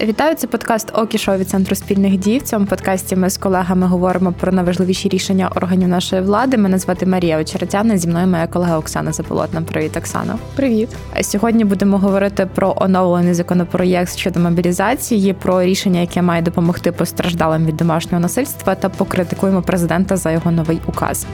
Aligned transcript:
Вітаю, 0.00 0.34
це 0.34 0.46
подкаст 0.46 0.90
Окі 0.94 1.18
Шоу 1.18 1.36
від 1.36 1.48
центру 1.48 1.74
спільних 1.76 2.16
дій. 2.16 2.38
В 2.38 2.42
цьому 2.42 2.66
подкасті 2.66 3.16
ми 3.16 3.30
з 3.30 3.36
колегами 3.36 3.86
говоримо 3.86 4.32
про 4.32 4.52
найважливіші 4.52 5.08
рішення 5.08 5.50
органів 5.54 5.88
нашої 5.88 6.22
влади. 6.22 6.56
Мене 6.56 6.78
звати 6.78 7.06
Марія 7.06 7.40
Очеретяна. 7.40 7.98
Зі 7.98 8.08
мною 8.08 8.26
моя 8.26 8.46
колега 8.46 8.78
Оксана 8.78 9.12
Заполотна. 9.12 9.62
Привіт, 9.62 9.96
Оксана. 9.96 10.38
Привіт. 10.56 10.88
Сьогодні 11.20 11.64
будемо 11.64 11.98
говорити 11.98 12.48
про 12.54 12.74
оновлений 12.76 13.34
законопроєкт 13.34 14.16
щодо 14.16 14.40
мобілізації, 14.40 15.32
про 15.32 15.62
рішення, 15.62 16.00
яке 16.00 16.22
має 16.22 16.42
допомогти 16.42 16.92
постраждалим 16.92 17.66
від 17.66 17.76
домашнього 17.76 18.20
насильства, 18.20 18.74
та 18.74 18.88
покритикуємо 18.88 19.62
президента 19.62 20.16
за 20.16 20.30
його 20.30 20.50
новий 20.50 20.80
указ. 20.86 21.26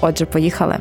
Отже, 0.00 0.26
поїхали. 0.26 0.76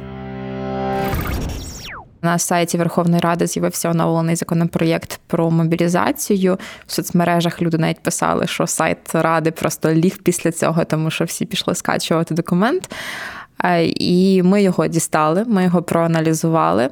На 2.23 2.39
сайті 2.39 2.77
Верховної 2.77 3.21
Ради 3.21 3.47
з'явився 3.47 3.89
оновлений 3.89 4.35
законопроєкт 4.35 5.19
про 5.27 5.51
мобілізацію. 5.51 6.57
В 6.87 6.91
соцмережах 6.91 7.61
люди 7.61 7.77
навіть 7.77 8.03
писали, 8.03 8.47
що 8.47 8.67
сайт 8.67 9.15
ради 9.15 9.51
просто 9.51 9.93
ліг 9.93 10.17
після 10.23 10.51
цього, 10.51 10.85
тому 10.85 11.11
що 11.11 11.25
всі 11.25 11.45
пішли 11.45 11.75
скачувати 11.75 12.33
документ. 12.35 12.89
Е, 13.63 13.85
і 13.85 14.43
ми 14.43 14.63
його 14.63 14.87
дістали, 14.87 15.45
ми 15.47 15.63
його 15.63 15.81
проаналізували. 15.83 16.89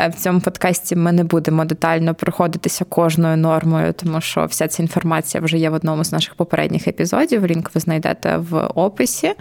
Е, 0.00 0.08
в 0.08 0.14
цьому 0.14 0.40
подкасті 0.40 0.96
ми 0.96 1.12
не 1.12 1.24
будемо 1.24 1.64
детально 1.64 2.14
проходитися 2.14 2.84
кожною 2.84 3.36
нормою, 3.36 3.92
тому 3.92 4.20
що 4.20 4.46
вся 4.46 4.68
ця 4.68 4.82
інформація 4.82 5.44
вже 5.44 5.58
є 5.58 5.70
в 5.70 5.74
одному 5.74 6.04
з 6.04 6.12
наших 6.12 6.34
попередніх 6.34 6.88
епізодів. 6.88 7.46
Лінк 7.46 7.70
ви 7.74 7.80
знайдете 7.80 8.36
в 8.36 8.66
описі. 8.74 9.32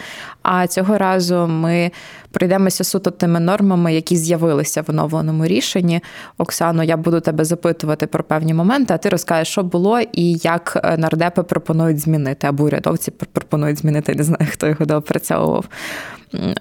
А 0.42 0.68
цього 0.68 0.98
разу 0.98 1.48
ми 1.48 1.92
пройдемося 2.34 2.84
суто 2.84 3.12
тими 3.12 3.40
нормами, 3.40 3.94
які 3.94 4.18
з'явилися 4.18 4.82
в 4.82 4.86
оновленому 4.90 5.46
рішенні. 5.46 6.02
Оксано, 6.38 6.84
я 6.84 6.98
буду 6.98 7.20
тебе 7.20 7.46
запитувати 7.46 8.08
про 8.08 8.24
певні 8.24 8.54
моменти, 8.54 8.94
а 8.94 8.98
ти 8.98 9.10
розкажеш, 9.10 9.48
що 9.48 9.64
було 9.64 10.00
і 10.00 10.34
як 10.34 10.82
е, 10.84 10.98
нардепи 10.98 11.44
пропонують 11.44 12.00
змінити, 12.00 12.48
або 12.48 12.64
урядовці 12.64 13.12
пропонують 13.12 13.78
змінити. 13.78 14.16
Не 14.16 14.24
знаю, 14.24 14.48
хто 14.52 14.68
його 14.68 14.86
доопрацьовував. 14.86 15.66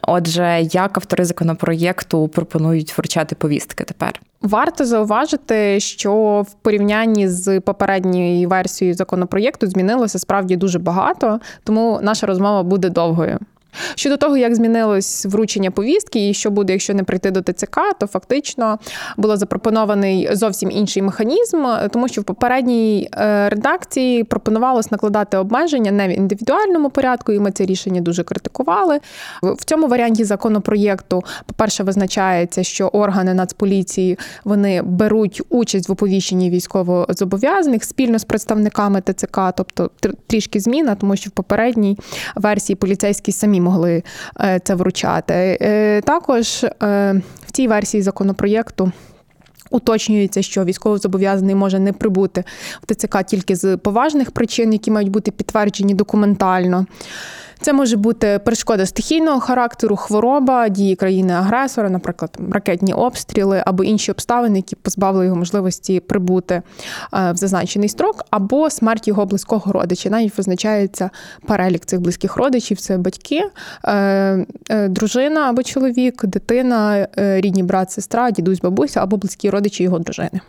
Отже, 0.03 0.69
як 0.73 0.97
автори 0.97 1.25
законопроєкту 1.25 2.28
пропонують 2.28 2.98
вручати 2.98 3.34
повістки 3.34 3.84
тепер? 3.84 4.20
Варто 4.43 4.84
зауважити, 4.84 5.81
що 5.81 6.45
в 6.48 6.55
порівнянні 6.62 7.28
з 7.28 7.61
попередньою 7.61 8.48
версією 8.48 8.95
законопроєкту 8.95 9.67
змінилося 9.67 10.19
справді 10.19 10.56
дуже 10.56 10.78
багато, 10.78 11.41
тому 11.65 12.00
наша 12.03 12.27
розмова 12.27 12.62
буде 12.62 12.89
довгою. 12.89 13.39
Щодо 13.95 14.17
того, 14.17 14.37
як 14.37 14.55
змінилось 14.55 15.27
вручення 15.27 15.70
повістки, 15.70 16.28
і 16.28 16.34
що 16.34 16.51
буде, 16.51 16.73
якщо 16.73 16.95
не 16.95 17.05
прийти 17.05 17.31
до 17.31 17.42
ТЦК, 17.42 17.81
то 18.01 18.06
фактично 18.06 18.78
було 19.17 19.37
запропонований 19.37 20.28
зовсім 20.33 20.70
інший 20.70 21.03
механізм, 21.03 21.65
тому 21.91 22.09
що 22.09 22.20
в 22.20 22.25
попередній 22.25 23.09
е, 23.15 23.48
редакції 23.48 24.25
пропонувалось 24.25 24.91
накладати 24.91 25.37
обмеження 25.37 25.93
не 25.93 26.09
в 26.09 26.11
індивідуальному 26.11 26.91
порядку, 26.91 27.33
і 27.33 27.39
ми 27.39 27.50
це 27.50 27.65
рішення 27.65 28.00
дуже 28.00 28.25
критикували. 28.25 29.00
В 29.43 29.65
цьому 29.65 29.89
варіанті 29.89 30.25
законопроєкту, 30.25 31.23
по-перше, 31.47 31.83
визначається, 31.83 32.62
що 32.62 32.87
органи 32.87 33.34
Нацполіції 33.34 34.19
вони 34.45 34.83
беруть 34.83 35.43
участь 35.48 35.89
в 35.89 35.93
оповіщенні 35.93 36.50
військовозобов'язаних 36.50 37.84
спільно 37.84 38.19
з 38.19 38.25
представниками 38.25 39.03
ТЦК, 39.03 39.41
тобто 39.56 39.91
трішки 40.27 40.61
зміна, 40.61 40.95
тому 40.95 41.17
що 41.17 41.31
в 41.31 41.33
попередній 41.33 41.98
версії 42.37 42.77
поліцейські 42.77 43.33
самі 43.33 43.61
могли 43.63 44.03
е, 44.41 44.61
це 44.65 44.75
вручати. 44.75 45.59
Е, 45.61 46.01
також 46.01 46.65
е, 46.65 46.71
в 47.47 47.51
цій 47.53 47.69
версії 47.69 48.03
законопроєкту. 48.03 48.93
Уточнюється, 49.71 50.43
що 50.43 50.65
військовозобов'язаний 50.65 51.55
може 51.55 51.78
не 51.78 51.93
прибути 51.93 52.45
в 52.83 52.95
ТЦК 52.95 53.25
тільки 53.25 53.56
з 53.56 53.77
поважних 53.77 54.31
причин, 54.31 54.72
які 54.72 54.91
мають 54.91 55.11
бути 55.11 55.31
підтверджені 55.31 55.95
документально. 55.95 56.87
Це 57.62 57.73
може 57.73 57.97
бути 57.97 58.41
перешкода 58.45 58.87
стихійного 58.87 59.41
характеру, 59.41 59.97
хвороба, 59.97 60.69
дії 60.69 60.97
країни-агресора, 60.97 61.91
наприклад, 61.91 62.39
ракетні 62.53 62.93
обстріли 62.93 63.62
або 63.67 63.84
інші 63.84 64.11
обставини, 64.11 64.59
які 64.59 64.77
позбавили 64.77 65.25
його 65.25 65.37
можливості 65.37 66.01
прибути 66.01 66.55
е, 66.55 66.62
в 67.33 67.37
зазначений 67.37 67.89
строк, 67.89 68.25
або 68.31 68.71
смерть 68.71 69.09
його 69.09 69.27
близького 69.27 69.72
родича. 69.72 70.11
Навіть 70.11 70.39
визначається 70.39 71.11
перелік 71.47 71.84
цих 71.84 72.01
близьких 72.01 72.37
родичів: 72.37 72.81
це 72.81 72.99
батьки, 72.99 73.43
е, 73.84 74.47
е, 74.71 74.89
дружина 74.89 75.41
або 75.41 75.62
чоловік, 75.62 76.27
дитина, 76.27 77.09
рідні 77.17 77.62
брат, 77.62 77.91
сестра, 77.91 78.31
дідусь, 78.31 78.61
бабуся 78.61 79.03
або 79.03 79.17
близькі 79.17 79.51
родичі 79.51 79.83
його 79.83 79.99
дружини. 79.99 80.41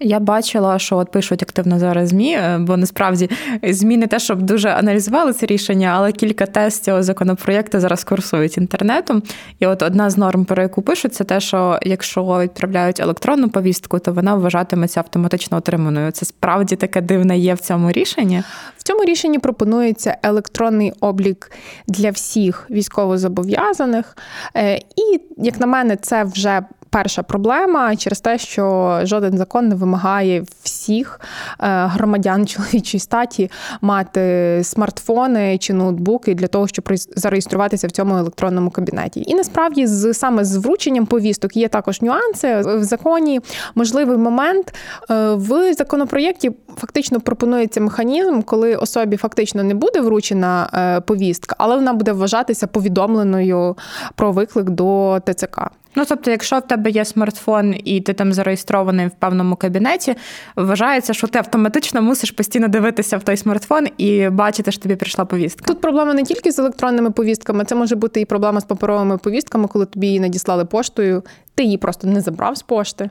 Я 0.00 0.20
бачила, 0.20 0.78
що 0.78 0.96
от 0.96 1.10
пишуть 1.10 1.42
активно 1.42 1.78
зараз 1.78 2.08
змі, 2.08 2.32
е, 2.32 2.58
бо 2.60 2.76
насправді 2.76 3.30
змі 3.62 3.96
не 3.96 4.06
те, 4.06 4.18
щоб 4.18 4.42
дуже 4.42 4.68
аналізували 4.68 5.32
це 5.32 5.46
рішення, 5.46 5.92
але 5.96 6.12
кілька 6.12 6.46
тест 6.46 6.84
цього 6.84 7.02
законопроєкту 7.02 7.80
зараз 7.80 8.04
курсують 8.04 8.58
інтернетом. 8.58 9.22
І 9.58 9.66
от 9.66 9.82
одна 9.82 10.10
з 10.10 10.16
норм, 10.16 10.44
про 10.44 10.62
яку 10.62 10.82
пишуть, 10.82 11.14
це 11.14 11.24
те, 11.24 11.40
що 11.40 11.78
якщо 11.82 12.40
відправляють 12.42 13.00
електронну 13.00 13.48
повістку, 13.48 13.98
то 13.98 14.12
вона 14.12 14.34
вважатиметься 14.34 15.00
автоматично 15.00 15.56
отриманою. 15.56 16.10
Це 16.10 16.26
справді 16.26 16.76
таке 16.76 17.00
дивне 17.00 17.38
є 17.38 17.54
в 17.54 17.60
цьому 17.60 17.92
рішенні. 17.92 18.42
В 18.76 18.82
цьому 18.82 19.04
рішенні 19.04 19.38
пропонується 19.38 20.16
електронний 20.22 20.92
облік 21.00 21.50
для 21.86 22.10
всіх 22.10 22.66
військовозобов'язаних. 22.70 24.16
Е, 24.56 24.76
і, 24.76 25.20
як 25.36 25.60
на 25.60 25.66
мене, 25.66 25.96
це 25.96 26.24
вже 26.24 26.62
перша 26.94 27.22
проблема 27.22 27.96
через 27.96 28.20
те, 28.20 28.38
що 28.38 29.00
жоден 29.02 29.38
закон 29.38 29.68
не 29.68 29.74
вимагає 29.74 30.44
всіх 30.62 31.20
е, 31.20 31.86
громадян 31.86 32.46
чоловічої 32.46 33.00
статі 33.00 33.50
мати 33.80 34.60
смартфони 34.64 35.58
чи 35.58 35.72
ноутбуки 35.72 36.34
для 36.34 36.46
того, 36.46 36.68
щоб 36.68 36.84
зареєструватися 37.16 37.86
в 37.86 37.90
цьому 37.90 38.16
електронному 38.16 38.70
кабінеті. 38.70 39.24
І 39.26 39.34
насправді, 39.34 39.86
з 39.86 40.14
саме 40.14 40.44
з 40.44 40.56
врученням 40.56 41.06
повісток 41.06 41.56
є 41.56 41.68
також 41.68 42.02
нюанси 42.02 42.60
в 42.60 42.84
законі. 42.84 43.40
Можливий 43.74 44.16
момент 44.16 44.74
е, 45.10 45.34
в 45.34 45.74
законопроєкті 45.74 46.50
фактично 46.76 47.20
пропонується 47.20 47.80
механізм, 47.80 48.42
коли 48.42 48.76
особі 48.76 49.16
фактично 49.16 49.62
не 49.62 49.74
буде 49.74 50.00
вручена 50.00 50.70
е, 50.74 51.00
повістка, 51.00 51.56
але 51.58 51.76
вона 51.76 51.92
буде 51.92 52.12
вважатися 52.12 52.66
повідомленою 52.66 53.76
про 54.14 54.32
виклик 54.32 54.70
до 54.70 55.20
ТЦК. 55.26 55.70
Ну, 55.96 56.04
тобто, 56.08 56.30
якщо 56.30 56.58
в 56.58 56.62
тебе 56.62 56.90
є 56.90 57.04
смартфон 57.04 57.74
і 57.84 58.00
ти 58.00 58.12
там 58.12 58.32
зареєстрований 58.32 59.06
в 59.06 59.10
певному 59.10 59.56
кабінеті, 59.56 60.14
вважається, 60.56 61.14
що 61.14 61.26
ти 61.26 61.38
автоматично 61.38 62.02
мусиш 62.02 62.30
постійно 62.30 62.68
дивитися 62.68 63.16
в 63.16 63.22
той 63.22 63.36
смартфон 63.36 63.86
і 63.98 64.28
бачити, 64.28 64.72
що 64.72 64.82
тобі 64.82 64.96
прийшла 64.96 65.24
повістка. 65.24 65.64
Тут 65.66 65.80
проблема 65.80 66.14
не 66.14 66.22
тільки 66.22 66.52
з 66.52 66.58
електронними 66.58 67.10
повістками, 67.10 67.64
це 67.64 67.74
може 67.74 67.96
бути 67.96 68.20
і 68.20 68.24
проблема 68.24 68.60
з 68.60 68.64
паперовими 68.64 69.18
повістками, 69.18 69.68
коли 69.68 69.86
тобі 69.86 70.06
її 70.06 70.20
надіслали 70.20 70.64
поштою, 70.64 71.22
ти 71.54 71.64
її 71.64 71.78
просто 71.78 72.06
не 72.06 72.20
забрав 72.20 72.56
з 72.56 72.62
пошти. 72.62 73.10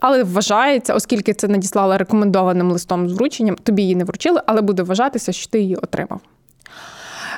Але 0.00 0.24
вважається, 0.24 0.94
оскільки 0.94 1.34
це 1.34 1.48
надіслала 1.48 1.98
рекомендованим 1.98 2.70
листом 2.70 3.08
з 3.08 3.12
врученням, 3.12 3.56
тобі 3.62 3.82
її 3.82 3.96
не 3.96 4.04
вручили, 4.04 4.40
але 4.46 4.60
буде 4.60 4.82
вважатися, 4.82 5.32
що 5.32 5.50
ти 5.50 5.60
її 5.60 5.76
отримав. 5.76 6.20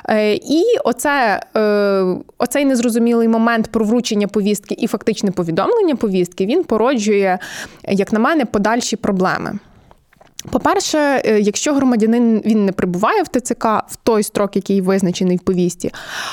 Е, 0.09 0.33
і 0.33 0.63
оце, 0.83 1.43
е, 1.57 2.15
оцей 2.37 2.65
незрозумілий 2.65 3.27
момент 3.27 3.67
про 3.67 3.85
вручення 3.85 4.27
повістки 4.27 4.75
і 4.79 4.87
фактичне 4.87 5.31
повідомлення 5.31 5.95
повістки 5.95 6.45
він 6.45 6.63
породжує, 6.63 7.39
як 7.87 8.13
на 8.13 8.19
мене, 8.19 8.45
подальші 8.45 8.95
проблеми. 8.95 9.59
По-перше, 10.51 11.21
е, 11.25 11.39
якщо 11.39 11.73
громадянин 11.73 12.41
він 12.45 12.65
не 12.65 12.71
прибуває 12.71 13.23
в 13.23 13.27
ТЦК 13.27 13.65
в 13.65 13.95
той 14.03 14.23
строк, 14.23 14.55
який 14.55 14.81
визначений 14.81 15.37
в 15.37 15.39
повісті, 15.39 15.91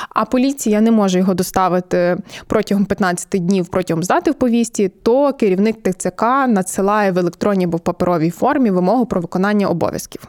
а 0.09 0.25
поліція 0.25 0.80
не 0.80 0.91
може 0.91 1.18
його 1.18 1.34
доставити 1.34 2.16
протягом 2.47 2.84
15 2.84 3.47
днів 3.47 3.68
протягом 3.68 4.04
здати 4.04 4.30
в 4.30 4.34
повісті, 4.34 4.89
то 4.89 5.33
керівник 5.33 5.77
ТЦК 5.83 6.22
надсилає 6.48 7.12
в 7.12 7.18
електронній 7.18 7.65
або 7.65 7.77
в 7.77 7.80
паперовій 7.80 8.30
формі 8.30 8.71
вимогу 8.71 9.06
про 9.06 9.21
виконання 9.21 9.66
обов'язків. 9.66 10.28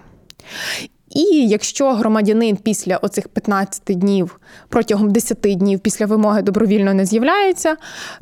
І 1.15 1.47
якщо 1.47 1.93
громадянин 1.93 2.57
після 2.57 2.97
оцих 2.97 3.27
15 3.27 3.83
днів 3.85 4.39
протягом 4.69 5.11
10 5.11 5.37
днів 5.39 5.79
після 5.79 6.05
вимоги 6.05 6.41
добровільно 6.41 6.93
не 6.93 7.05
з'являється, 7.05 7.77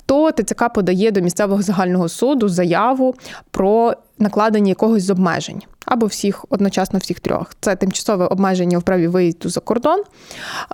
то 0.06 0.32
ТЦК 0.32 0.74
подає 0.74 1.12
до 1.12 1.22
місцевого 1.22 1.62
загального 1.62 2.10
суду 2.10 2.50
заяву 2.50 3.16
про 3.52 3.94
накладення 4.20 4.70
якогось 4.70 5.04
з 5.04 5.10
обмежень. 5.10 5.62
Або 5.86 6.06
всіх 6.06 6.46
одночасно 6.50 7.00
всіх 7.00 7.20
трьох. 7.20 7.52
Це 7.60 7.76
тимчасове 7.76 8.26
обмеження 8.26 8.78
в 8.78 8.84
праві 8.84 9.08
виїзду 9.08 9.50
за 9.50 9.60
кордон, 9.60 10.04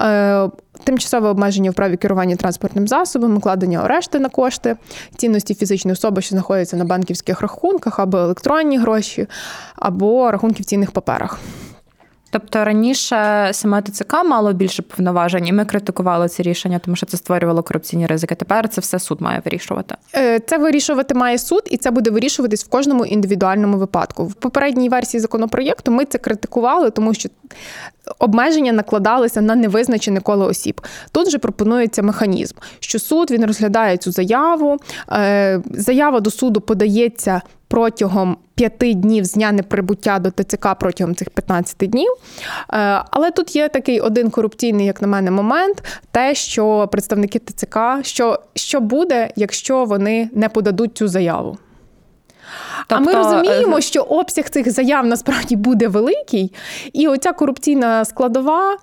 е, 0.02 0.50
тимчасове 0.84 1.30
обмеження 1.30 1.72
в 1.72 1.74
праві 1.74 1.98
керування 1.98 2.36
транспортним 2.36 2.88
засобом, 2.88 3.38
укладення 3.38 3.80
арешти 3.80 4.20
на 4.20 4.30
кошти, 4.30 4.76
цінності 5.18 5.56
фізичної 5.56 5.94
особи, 5.94 6.22
що 6.22 6.30
знаходяться 6.30 6.78
на 6.78 6.86
банківських 6.86 7.42
рахунках, 7.42 8.00
або 8.00 8.18
електронні 8.18 8.78
гроші, 8.78 9.28
або 9.76 10.32
рахунки 10.32 10.64
в 10.64 10.66
цінних 10.66 10.92
паперах. 10.92 11.40
Тобто 12.36 12.66
раніше 12.66 13.50
саме 13.54 13.82
ТЦК 13.82 14.14
мало 14.26 14.54
більше 14.54 14.82
повноважень, 14.82 15.48
і 15.48 15.54
ми 15.54 15.66
критикували 15.66 16.30
це 16.30 16.44
рішення, 16.44 16.80
тому 16.80 16.96
що 16.96 17.06
це 17.06 17.18
створювало 17.18 17.64
корупційні 17.64 18.08
ризики. 18.08 18.36
Тепер 18.36 18.70
це 18.70 18.82
все 18.82 19.00
суд 19.00 19.22
має 19.22 19.42
вирішувати. 19.46 19.96
Е, 20.16 20.40
це 20.40 20.58
вирішувати 20.58 21.14
має 21.14 21.38
суд, 21.38 21.62
і 21.72 21.78
це 21.78 21.92
буде 21.92 22.10
вирішуватись 22.10 22.66
в 22.66 22.70
кожному 22.70 23.06
індивідуальному 23.06 23.78
випадку. 23.78 24.26
В 24.26 24.34
попередній 24.34 24.90
версії 24.90 25.22
законопроєкту 25.22 25.92
ми 25.92 26.06
це 26.06 26.18
критикували, 26.18 26.90
тому 26.90 27.14
що 27.14 27.30
обмеження 28.20 28.72
накладалися 28.72 29.42
на 29.42 29.56
невизначене 29.56 30.20
коло 30.20 30.46
осіб. 30.46 30.82
Тут 31.12 31.30
же 31.30 31.38
пропонується 31.38 32.02
механізм, 32.02 32.56
що 32.80 33.00
суд 33.00 33.32
він 33.32 33.46
розглядає 33.46 33.98
цю 33.98 34.12
заяву. 34.12 34.78
Е, 35.12 35.62
заява 35.72 36.20
до 36.20 36.32
суду 36.32 36.62
подається 36.62 37.42
протягом 37.68 38.38
п'яти 38.56 38.94
днів 38.94 39.26
з 39.26 39.34
дня 39.34 39.52
неприбуття 39.52 40.20
до 40.20 40.32
ТЦК 40.32 40.68
протягом 40.80 41.16
цих 41.16 41.30
15 41.30 41.78
днів. 41.78 42.12
Е, 42.74 43.04
але 43.12 43.32
тут 43.32 43.56
є 43.56 43.70
такий 43.70 44.00
один 44.00 44.30
корупційний, 44.30 44.86
як 44.86 45.02
на 45.02 45.08
мене, 45.08 45.32
момент: 45.32 45.84
те, 46.12 46.36
що 46.36 46.90
представники 46.92 47.40
ТЦК, 47.40 47.78
що, 48.02 48.40
що 48.56 48.80
буде, 48.80 49.30
якщо 49.36 49.86
вони 49.86 50.30
не 50.34 50.50
подадуть 50.50 50.98
цю 50.98 51.08
заяву. 51.08 51.58
Тобто, 52.88 52.96
а 52.96 53.00
ми 53.00 53.12
тобто, 53.14 53.18
розуміємо, 53.18 53.78
е, 53.78 53.82
що 53.82 54.02
обсяг 54.02 54.50
цих 54.50 54.72
заяв 54.72 55.06
насправді 55.06 55.56
буде 55.56 55.88
великий, 55.88 56.54
і 56.94 57.08
оця 57.08 57.34
корупційна 57.34 58.06
складова 58.06 58.78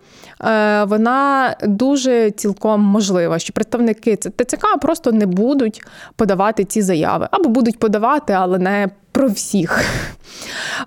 е, 0.45 0.85
вона 0.85 1.55
дуже 1.63 2.31
цілком 2.31 2.81
можлива, 2.81 3.39
що 3.39 3.53
представники 3.53 4.17
ТЦК 4.17 4.67
просто 4.81 5.13
не 5.13 5.27
будуть 5.27 5.83
подавати 6.17 6.65
ці 6.65 6.83
заяви 6.83 7.29
або 7.31 7.49
будуть 7.49 7.79
подавати, 7.79 8.33
але 8.33 8.59
не 8.59 8.89
про 9.13 9.29
всіх 9.29 9.85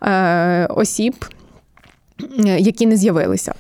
е, 0.04 0.68
осіб, 0.70 1.26
які 2.58 2.86
не 2.86 2.98
з'явилися. 2.98 3.54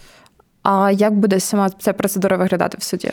А 0.66 0.92
як 0.92 1.14
буде 1.14 1.40
сама 1.40 1.70
ця 1.80 1.94
процедура 1.94 2.38
виглядати 2.38 2.78
в 2.80 2.84
суді? 2.84 3.12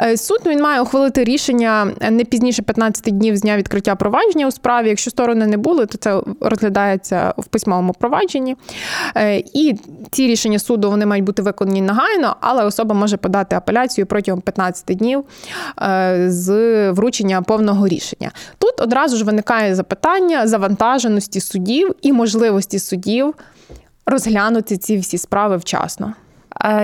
Е, 0.00 0.16
суд 0.16 0.38
він 0.46 0.62
має 0.62 0.80
ухвалити 0.80 1.24
рішення 1.24 1.92
не 2.10 2.24
пізніше 2.24 2.62
15 2.62 3.18
днів 3.18 3.36
з 3.36 3.40
дня 3.40 3.56
відкриття 3.56 3.94
провадження 3.94 4.46
у 4.46 4.50
справі. 4.50 4.88
Якщо 4.88 5.10
сторони 5.10 5.46
не 5.46 5.56
були, 5.56 5.86
то 5.86 5.98
це 5.98 6.20
розглядається 6.40 7.34
в 7.38 7.44
письмовому 7.44 7.92
провадженні. 7.92 8.56
Е, 9.16 9.36
і 9.36 9.78
ці 10.10 10.26
рішення 10.26 10.58
суду 10.58 10.90
вони 10.90 11.06
мають 11.06 11.24
бути 11.24 11.42
виконані 11.42 11.82
негайно, 11.82 12.36
але 12.40 12.64
особа 12.64 12.94
може 12.94 13.16
подати 13.16 13.56
апеляцію 13.56 14.06
протягом 14.06 14.40
15 14.40 14.96
днів 14.96 15.24
е, 15.82 16.24
з 16.28 16.90
вручення 16.90 17.42
повного 17.42 17.88
рішення. 17.88 18.30
Тут 18.58 18.80
одразу 18.80 19.16
ж 19.16 19.24
виникає 19.24 19.74
запитання 19.74 20.46
завантаженості 20.46 21.40
судів 21.40 21.94
і 22.02 22.12
можливості 22.12 22.78
судів 22.78 23.34
розглянути 24.06 24.76
ці 24.76 24.96
всі 24.96 25.18
справи 25.18 25.56
вчасно. 25.56 26.12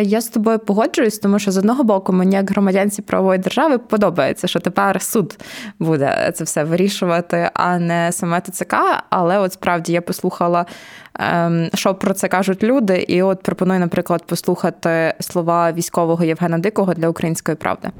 Я 0.02 0.20
з 0.20 0.28
тобою 0.28 0.58
погоджуюсь, 0.58 1.18
тому 1.18 1.38
що 1.38 1.50
з 1.50 1.56
одного 1.56 1.84
боку 1.84 2.12
мені, 2.12 2.36
як 2.36 2.50
громадянці 2.50 3.02
правової 3.02 3.38
держави, 3.38 3.78
подобається, 3.78 4.48
що 4.48 4.60
тепер 4.60 5.02
суд 5.02 5.38
буде 5.78 6.32
це 6.34 6.44
все 6.44 6.64
вирішувати, 6.64 7.50
а 7.54 7.78
не 7.78 8.12
саме 8.12 8.40
ТЦК. 8.40 8.74
Але 9.10 9.38
от 9.38 9.52
справді 9.52 9.92
я 9.92 10.00
послухала, 10.00 10.66
ем, 11.14 11.70
що 11.74 11.94
про 11.94 12.14
це 12.14 12.28
кажуть 12.28 12.62
люди, 12.62 12.96
і 13.08 13.22
от 13.22 13.42
пропоную, 13.42 13.80
наприклад, 13.80 14.26
послухати 14.26 15.14
слова 15.20 15.72
військового 15.72 16.24
Євгена 16.24 16.58
Дикого 16.58 16.94
для 16.94 17.08
української 17.08 17.56
правди 17.56 17.90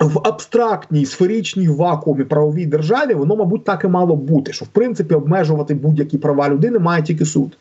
в 0.00 0.20
абстрактній 0.24 1.06
сферичній 1.06 1.68
вакуумі 1.68 2.24
правовій 2.24 2.66
державі 2.66 3.14
воно, 3.14 3.36
мабуть, 3.36 3.64
так 3.64 3.84
і 3.84 3.88
мало 3.88 4.16
бути, 4.16 4.52
що 4.52 4.64
в 4.64 4.68
принципі 4.68 5.14
обмежувати 5.14 5.74
будь-які 5.74 6.18
права 6.18 6.48
людини 6.48 6.78
має 6.78 7.02
тільки 7.02 7.24
суд. 7.24 7.56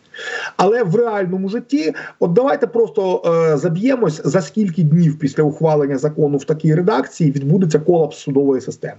Але 0.57 0.83
в 0.83 0.95
реальному 0.95 1.49
житті, 1.49 1.93
от 2.19 2.33
давайте 2.33 2.67
просто 2.67 3.21
е, 3.25 3.57
заб'ємось 3.57 4.21
за 4.25 4.41
скільки 4.41 4.83
днів 4.83 5.19
після 5.19 5.43
ухвалення 5.43 5.97
закону 5.97 6.37
в 6.37 6.43
такій 6.43 6.75
редакції 6.75 7.31
відбудеться 7.31 7.79
колапс 7.79 8.17
судової 8.17 8.61
системи. 8.61 8.97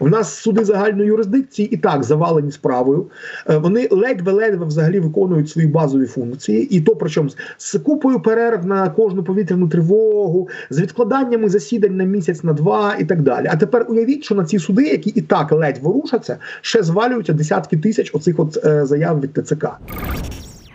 В 0.00 0.10
нас 0.10 0.34
суди 0.34 0.64
загальної 0.64 1.08
юрисдикції 1.08 1.68
і 1.68 1.76
так 1.76 2.04
завалені 2.04 2.52
справою. 2.52 3.06
Е, 3.50 3.56
вони 3.56 3.88
ледве-ледве 3.90 4.66
взагалі 4.66 5.00
виконують 5.00 5.50
свої 5.50 5.68
базові 5.68 6.06
функції, 6.06 6.76
і 6.76 6.80
то 6.80 6.96
причому 6.96 7.28
з 7.58 7.78
купою 7.78 8.20
перерв 8.20 8.66
на 8.66 8.90
кожну 8.90 9.24
повітряну 9.24 9.68
тривогу, 9.68 10.48
з 10.70 10.80
відкладаннями 10.80 11.48
засідань 11.48 11.96
на 11.96 12.04
місяць 12.04 12.44
на 12.44 12.52
два 12.52 12.96
і 12.98 13.04
так 13.04 13.22
далі. 13.22 13.46
А 13.50 13.56
тепер 13.56 13.86
уявіть, 13.88 14.24
що 14.24 14.34
на 14.34 14.44
ці 14.44 14.58
суди, 14.58 14.88
які 14.88 15.10
і 15.10 15.20
так 15.20 15.52
ледь 15.52 15.78
ворушаться, 15.82 16.36
ще 16.60 16.82
звалюються 16.82 17.32
десятки 17.32 17.76
тисяч 17.76 18.10
оцих 18.14 18.38
от 18.38 18.64
е, 18.64 18.86
заяв 18.86 19.20
від 19.20 19.32
ТЦК. 19.32 19.66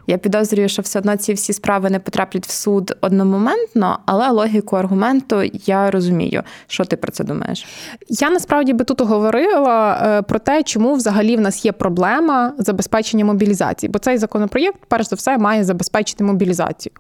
Я 0.08 0.18
підозрюю, 0.18 0.70
що 0.70 0.82
все 0.82 1.00
одно 1.00 1.16
ці 1.16 1.34
всі 1.34 1.54
справи 1.54 1.90
не 1.90 2.00
потраплять 2.00 2.48
в 2.48 2.52
суд 2.52 2.98
одномоментно, 3.02 4.00
але 4.06 4.30
логіку 4.30 4.76
аргументу 4.76 5.44
я 5.66 5.92
розумію. 5.92 6.44
Що 6.68 6.86
ти 6.86 6.98
про 6.98 7.12
це 7.12 7.24
думаєш? 7.24 7.66
Я 8.10 8.30
насправді 8.30 8.74
би 8.74 8.86
тут 8.86 9.02
говорила 9.02 10.02
е, 10.04 10.22
про 10.22 10.40
те, 10.40 10.64
чому 10.64 10.94
взагалі 10.94 11.36
в 11.36 11.42
нас 11.42 11.66
є 11.66 11.72
проблема 11.72 12.54
забезпечення 12.58 13.26
мобілізації, 13.26 13.90
бо 13.90 14.00
цей 14.00 14.18
законопроєкт, 14.18 14.80
перш 14.88 15.10
за 15.10 15.16
все, 15.16 15.38
має 15.38 15.64
забезпечити 15.64 16.24
мобілізацію. 16.24 16.94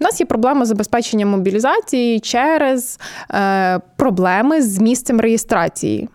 У 0.00 0.04
нас 0.04 0.20
є 0.20 0.26
проблема 0.26 0.64
забезпечення 0.64 1.26
мобілізації 1.26 2.20
через 2.20 2.98
е, 3.34 3.80
проблеми 3.96 4.62
з 4.62 4.78
місцем 4.78 5.20
реєстрації. 5.20 6.08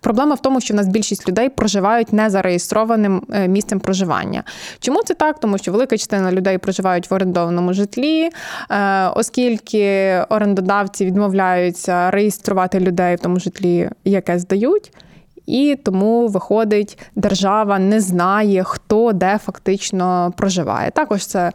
Проблема 0.00 0.34
в 0.34 0.42
тому, 0.42 0.60
що 0.60 0.74
в 0.74 0.76
нас 0.76 0.88
більшість 0.88 1.28
людей 1.28 1.48
проживають 1.48 2.12
незареєстрованим 2.12 3.22
е, 3.32 3.48
місцем 3.48 3.80
проживання. 3.80 4.42
Чому 4.80 5.02
це 5.02 5.14
так? 5.14 5.40
Тому 5.40 5.58
що 5.58 5.72
велика 5.72 5.98
частина 5.98 6.32
людей 6.32 6.58
проживають 6.58 7.10
в 7.10 7.14
орендованому 7.14 7.72
житлі, 7.72 8.30
е, 8.70 9.08
оскільки 9.08 10.16
орендодавці 10.28 11.04
відмовляються 11.04 12.10
реєструвати 12.10 12.80
людей 12.80 13.16
в 13.16 13.20
тому 13.20 13.40
житлі, 13.40 13.90
яке 14.04 14.38
здають. 14.38 14.92
І 15.46 15.78
тому 15.84 16.28
виходить, 16.28 16.98
держава 17.16 17.78
не 17.78 18.00
знає, 18.00 18.64
хто 18.64 19.12
де 19.12 19.38
фактично 19.44 20.32
проживає. 20.36 20.90
Також 20.90 21.26
це 21.26 21.52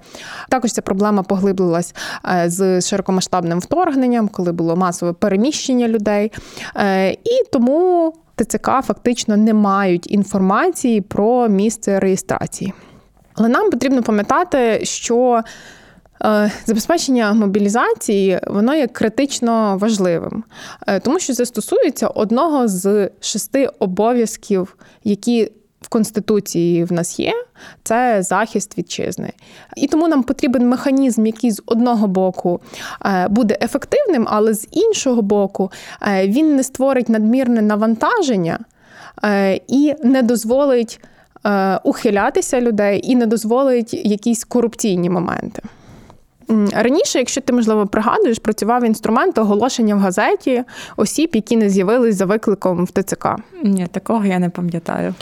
також 0.49 0.71
ця 0.71 0.81
проблема 0.81 1.23
поглиблилась 1.23 1.95
е, 2.25 2.49
з 2.49 2.81
широкомасштабним 2.81 3.59
вторгненням, 3.59 4.27
коли 4.27 4.51
було 4.51 4.75
масове 4.75 5.13
переміщення 5.13 5.87
людей. 5.87 6.31
Е, 6.75 7.11
і 7.11 7.43
тому 7.51 8.13
ТЦК 8.35 8.65
фактично 8.83 9.37
не 9.37 9.53
мають 9.53 10.11
інформації 10.11 11.01
про 11.01 11.47
місце 11.47 11.99
реєстрації. 11.99 12.73
Але 13.35 13.49
нам 13.49 13.71
потрібно 13.71 14.03
пам'ятати, 14.03 14.79
що 14.83 15.41
забезпечення 16.65 17.33
мобілізації 17.33 18.39
воно 18.47 18.75
є 18.75 18.87
критично 18.87 19.77
важливим, 19.81 20.43
е, 20.87 20.99
тому 20.99 21.19
що 21.19 21.33
це 21.33 21.45
стосується 21.45 22.07
одного 22.07 22.67
з 22.67 23.09
шести 23.19 23.69
обов'язків, 23.79 24.77
які 25.03 25.51
в 25.81 25.89
Конституції 25.89 26.83
в 26.83 26.91
нас 26.91 27.19
є, 27.19 27.33
це 27.83 28.23
захист 28.23 28.77
вітчизни. 28.77 29.31
І 29.75 29.87
тому 29.87 30.07
нам 30.07 30.23
потрібен 30.23 30.69
механізм, 30.69 31.25
який 31.25 31.51
з 31.51 31.61
одного 31.65 32.07
боку 32.07 32.59
е, 33.05 33.27
буде 33.27 33.57
ефективним, 33.61 34.27
але 34.29 34.53
з 34.53 34.67
іншого 34.71 35.21
боку, 35.21 35.71
він 36.23 36.55
не 36.55 36.63
створить 36.63 37.09
надмірне 37.09 37.61
навантаження 37.61 38.59
і 39.67 39.93
не 40.03 40.21
дозволить 40.21 40.99
ухилятися 41.83 42.61
людей, 42.61 43.01
і 43.03 43.15
не 43.15 43.25
дозволить 43.25 43.93
якісь 43.93 44.43
корупційні 44.43 45.09
моменти. 45.09 45.61
Раніше, 46.73 47.19
якщо 47.19 47.41
ти, 47.41 47.53
можливо, 47.53 47.87
пригадуєш, 47.87 48.39
працював 48.39 48.83
інструмент 48.83 49.37
оголошення 49.37 49.95
в 49.95 49.99
газеті 49.99 50.63
осіб, 50.97 51.29
які 51.33 51.57
не 51.57 51.69
з'явились 51.69 52.15
за 52.15 52.25
викликом 52.25 52.85
в 52.85 52.91
ТЦК. 52.91 53.27
Ні, 53.63 53.87
такого 53.91 54.25
я 54.25 54.39
не 54.39 54.49
пам'ятаю. 54.49 55.13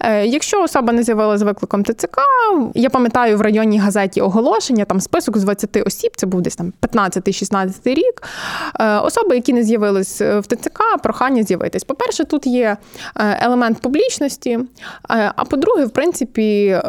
Е, 0.00 0.26
якщо 0.26 0.62
особа 0.62 0.92
не 0.92 1.02
з'явилася 1.02 1.38
за 1.38 1.44
викликом 1.44 1.84
ТЦК, 1.84 2.18
я 2.74 2.90
пам'ятаю 2.90 3.38
в 3.38 3.40
районній 3.40 3.78
газеті 3.78 4.20
оголошення, 4.20 4.84
там 4.84 5.00
список 5.00 5.38
з 5.38 5.44
20 5.44 5.86
осіб, 5.86 6.12
це 6.16 6.26
був 6.26 6.40
десь 6.40 6.56
там 6.56 6.72
15-16 6.82 7.94
рік. 7.94 8.22
Е, 8.80 8.98
особи, 8.98 9.34
які 9.34 9.52
не 9.52 9.62
з'явились 9.62 10.20
в 10.20 10.42
ТЦК, 10.42 10.80
прохання 11.02 11.42
з'явитись. 11.42 11.84
По-перше, 11.84 12.24
тут 12.24 12.46
є 12.46 12.76
е, 13.16 13.38
елемент 13.42 13.78
публічності, 13.78 14.58
а 15.08 15.44
по-друге, 15.44 15.84
в 15.84 15.90
принципі, 15.90 16.80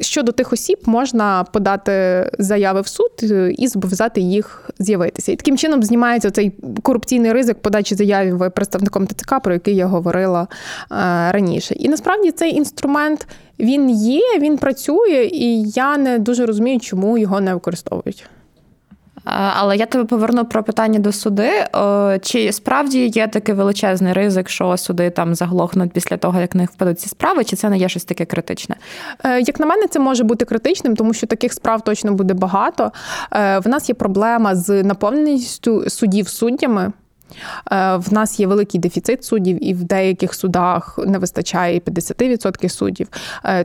щодо 0.00 0.32
тих 0.32 0.52
осіб 0.52 0.78
можна 0.86 1.44
подати 1.52 2.30
заяви 2.38 2.80
в 2.80 2.86
суд 2.86 3.10
і 3.58 3.68
зобов'язати 3.68 4.20
їх 4.20 4.70
з'явитися. 4.78 5.32
І 5.32 5.36
таким 5.36 5.58
чином 5.58 5.82
знімається 5.82 6.30
цей 6.30 6.52
корупційний 6.82 7.32
ризик 7.32 7.58
подачі 7.58 7.94
заявів 7.94 8.50
представником 8.54 9.06
ТЦК, 9.06 9.40
про 9.40 9.52
який 9.52 9.76
я 9.76 9.86
говорила 9.86 10.42
е, 10.42 10.96
раніше. 11.32 11.74
І 11.74 11.88
насправді 11.88 12.30
цей 12.30 12.54
інструмент 12.54 13.26
він 13.58 13.90
є, 13.90 14.38
він 14.38 14.58
працює, 14.58 15.28
і 15.32 15.62
я 15.62 15.96
не 15.96 16.18
дуже 16.18 16.46
розумію, 16.46 16.80
чому 16.80 17.18
його 17.18 17.40
не 17.40 17.54
використовують. 17.54 18.26
Але 19.24 19.76
я 19.76 19.86
тебе 19.86 20.04
поверну 20.04 20.44
про 20.44 20.62
питання 20.62 20.98
до 20.98 21.12
суди. 21.12 21.50
Чи 22.22 22.52
справді 22.52 23.06
є 23.06 23.28
такий 23.28 23.54
величезний 23.54 24.12
ризик, 24.12 24.48
що 24.48 24.76
суди 24.76 25.10
там 25.10 25.34
заглохнуть 25.34 25.92
після 25.92 26.16
того, 26.16 26.40
як 26.40 26.54
в 26.54 26.58
них 26.58 26.70
впадуть 26.70 27.00
ці 27.00 27.08
справи, 27.08 27.44
чи 27.44 27.56
це 27.56 27.70
не 27.70 27.78
є 27.78 27.88
щось 27.88 28.04
таке 28.04 28.24
критичне? 28.24 28.76
Е, 29.24 29.40
як 29.40 29.60
на 29.60 29.66
мене, 29.66 29.86
це 29.86 29.98
може 29.98 30.24
бути 30.24 30.44
критичним, 30.44 30.96
тому 30.96 31.14
що 31.14 31.26
таких 31.26 31.52
справ 31.52 31.80
точно 31.80 32.12
буде 32.12 32.34
багато. 32.34 32.92
Е, 33.32 33.58
в 33.58 33.68
нас 33.68 33.88
є 33.88 33.94
проблема 33.94 34.54
з 34.54 34.82
наповненістю 34.82 35.90
судів 35.90 36.28
суддями. 36.28 36.92
Е, 37.72 37.96
в 37.96 38.12
нас 38.12 38.40
є 38.40 38.46
великий 38.46 38.80
дефіцит 38.80 39.24
суддів, 39.24 39.64
і 39.64 39.74
в 39.74 39.84
деяких 39.84 40.34
судах 40.34 40.98
не 41.06 41.18
вистачає 41.18 41.78
50% 41.78 42.68
суддів. 42.68 43.08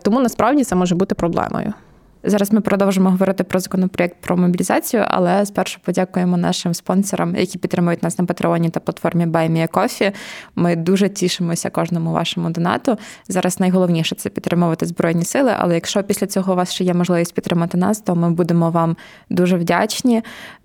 Тому 0.04 0.22
насправді 0.22 0.64
це 0.64 0.76
може 0.76 0.96
бути 0.96 1.16
проблемою. 1.16 1.74
Зараз 2.24 2.54
ми 2.54 2.62
продовжимо 2.62 3.10
говорити 3.10 3.44
про 3.44 3.60
законопроєкт 3.60 4.16
про 4.22 4.38
мобілізацію, 4.38 5.04
але 5.08 5.46
спершу 5.46 5.80
подякуємо 5.84 6.38
нашим 6.38 6.74
спонсорам, 6.74 7.36
які 7.36 7.58
підтримують 7.58 8.04
нас 8.04 8.20
на 8.20 8.26
Патреоні 8.26 8.70
та 8.70 8.80
платформі 8.80 9.26
BuyMeACoffee. 9.26 10.14
Ми 10.56 10.76
дуже 10.76 11.10
тішимося 11.10 11.70
кожному 11.70 12.12
вашому 12.12 12.50
донату. 12.50 12.98
Зараз 13.28 13.60
найголовніше 13.60 14.16
це 14.16 14.30
підтримувати 14.30 14.86
збройні 14.86 15.26
сили. 15.26 15.54
Але 15.58 15.74
якщо 15.74 16.04
після 16.04 16.28
цього 16.28 16.54
у 16.54 16.56
вас 16.56 16.74
ще 16.74 16.84
є 16.84 16.94
можливість 16.94 17.34
підтримати 17.34 17.78
нас, 17.78 18.02
то 18.02 18.16
ми 18.16 18.32
будемо 18.32 18.70
вам 18.70 18.98
дуже 19.30 19.58
вдячні. 19.58 20.22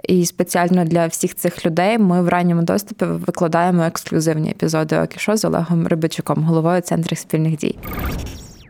І 0.09 0.27
спеціально 0.27 0.85
для 0.85 1.07
всіх 1.07 1.35
цих 1.35 1.67
людей 1.67 1.99
ми 1.99 2.23
в 2.23 2.29
ранньому 2.29 2.63
доступі 2.63 3.05
викладаємо 3.05 3.83
ексклюзивні 3.83 4.51
епізоди 4.51 4.99
Окішо 4.99 5.37
з 5.37 5.45
Олегом 5.45 5.87
Рибачуком, 5.87 6.45
головою 6.45 6.81
центру 6.81 7.17
спільних 7.17 7.57
дій. 7.57 7.79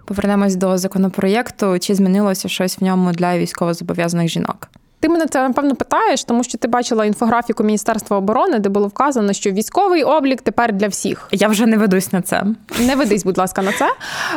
Повернемось 0.04 0.56
до 0.56 0.78
законопроєкту. 0.78 1.78
Чи 1.78 1.94
змінилося 1.94 2.48
щось 2.48 2.78
в 2.78 2.84
ньому 2.84 3.12
для 3.12 3.38
військовозобов'язаних 3.38 4.28
жінок? 4.28 4.68
Ти 5.04 5.10
мене 5.10 5.26
це 5.26 5.42
напевно 5.48 5.74
питаєш, 5.74 6.24
тому 6.24 6.44
що 6.44 6.58
ти 6.58 6.68
бачила 6.68 7.04
інфографіку 7.04 7.64
Міністерства 7.64 8.16
оборони, 8.16 8.58
де 8.58 8.68
було 8.68 8.86
вказано, 8.86 9.32
що 9.32 9.50
військовий 9.50 10.02
облік 10.02 10.42
тепер 10.42 10.72
для 10.72 10.88
всіх. 10.88 11.28
Я 11.32 11.48
вже 11.48 11.66
не 11.66 11.76
ведусь 11.76 12.12
на 12.12 12.22
це. 12.22 12.44
Не 12.80 12.96
ведись, 12.96 13.24
будь 13.24 13.38
ласка, 13.38 13.62
на 13.62 13.72
це. 13.72 13.90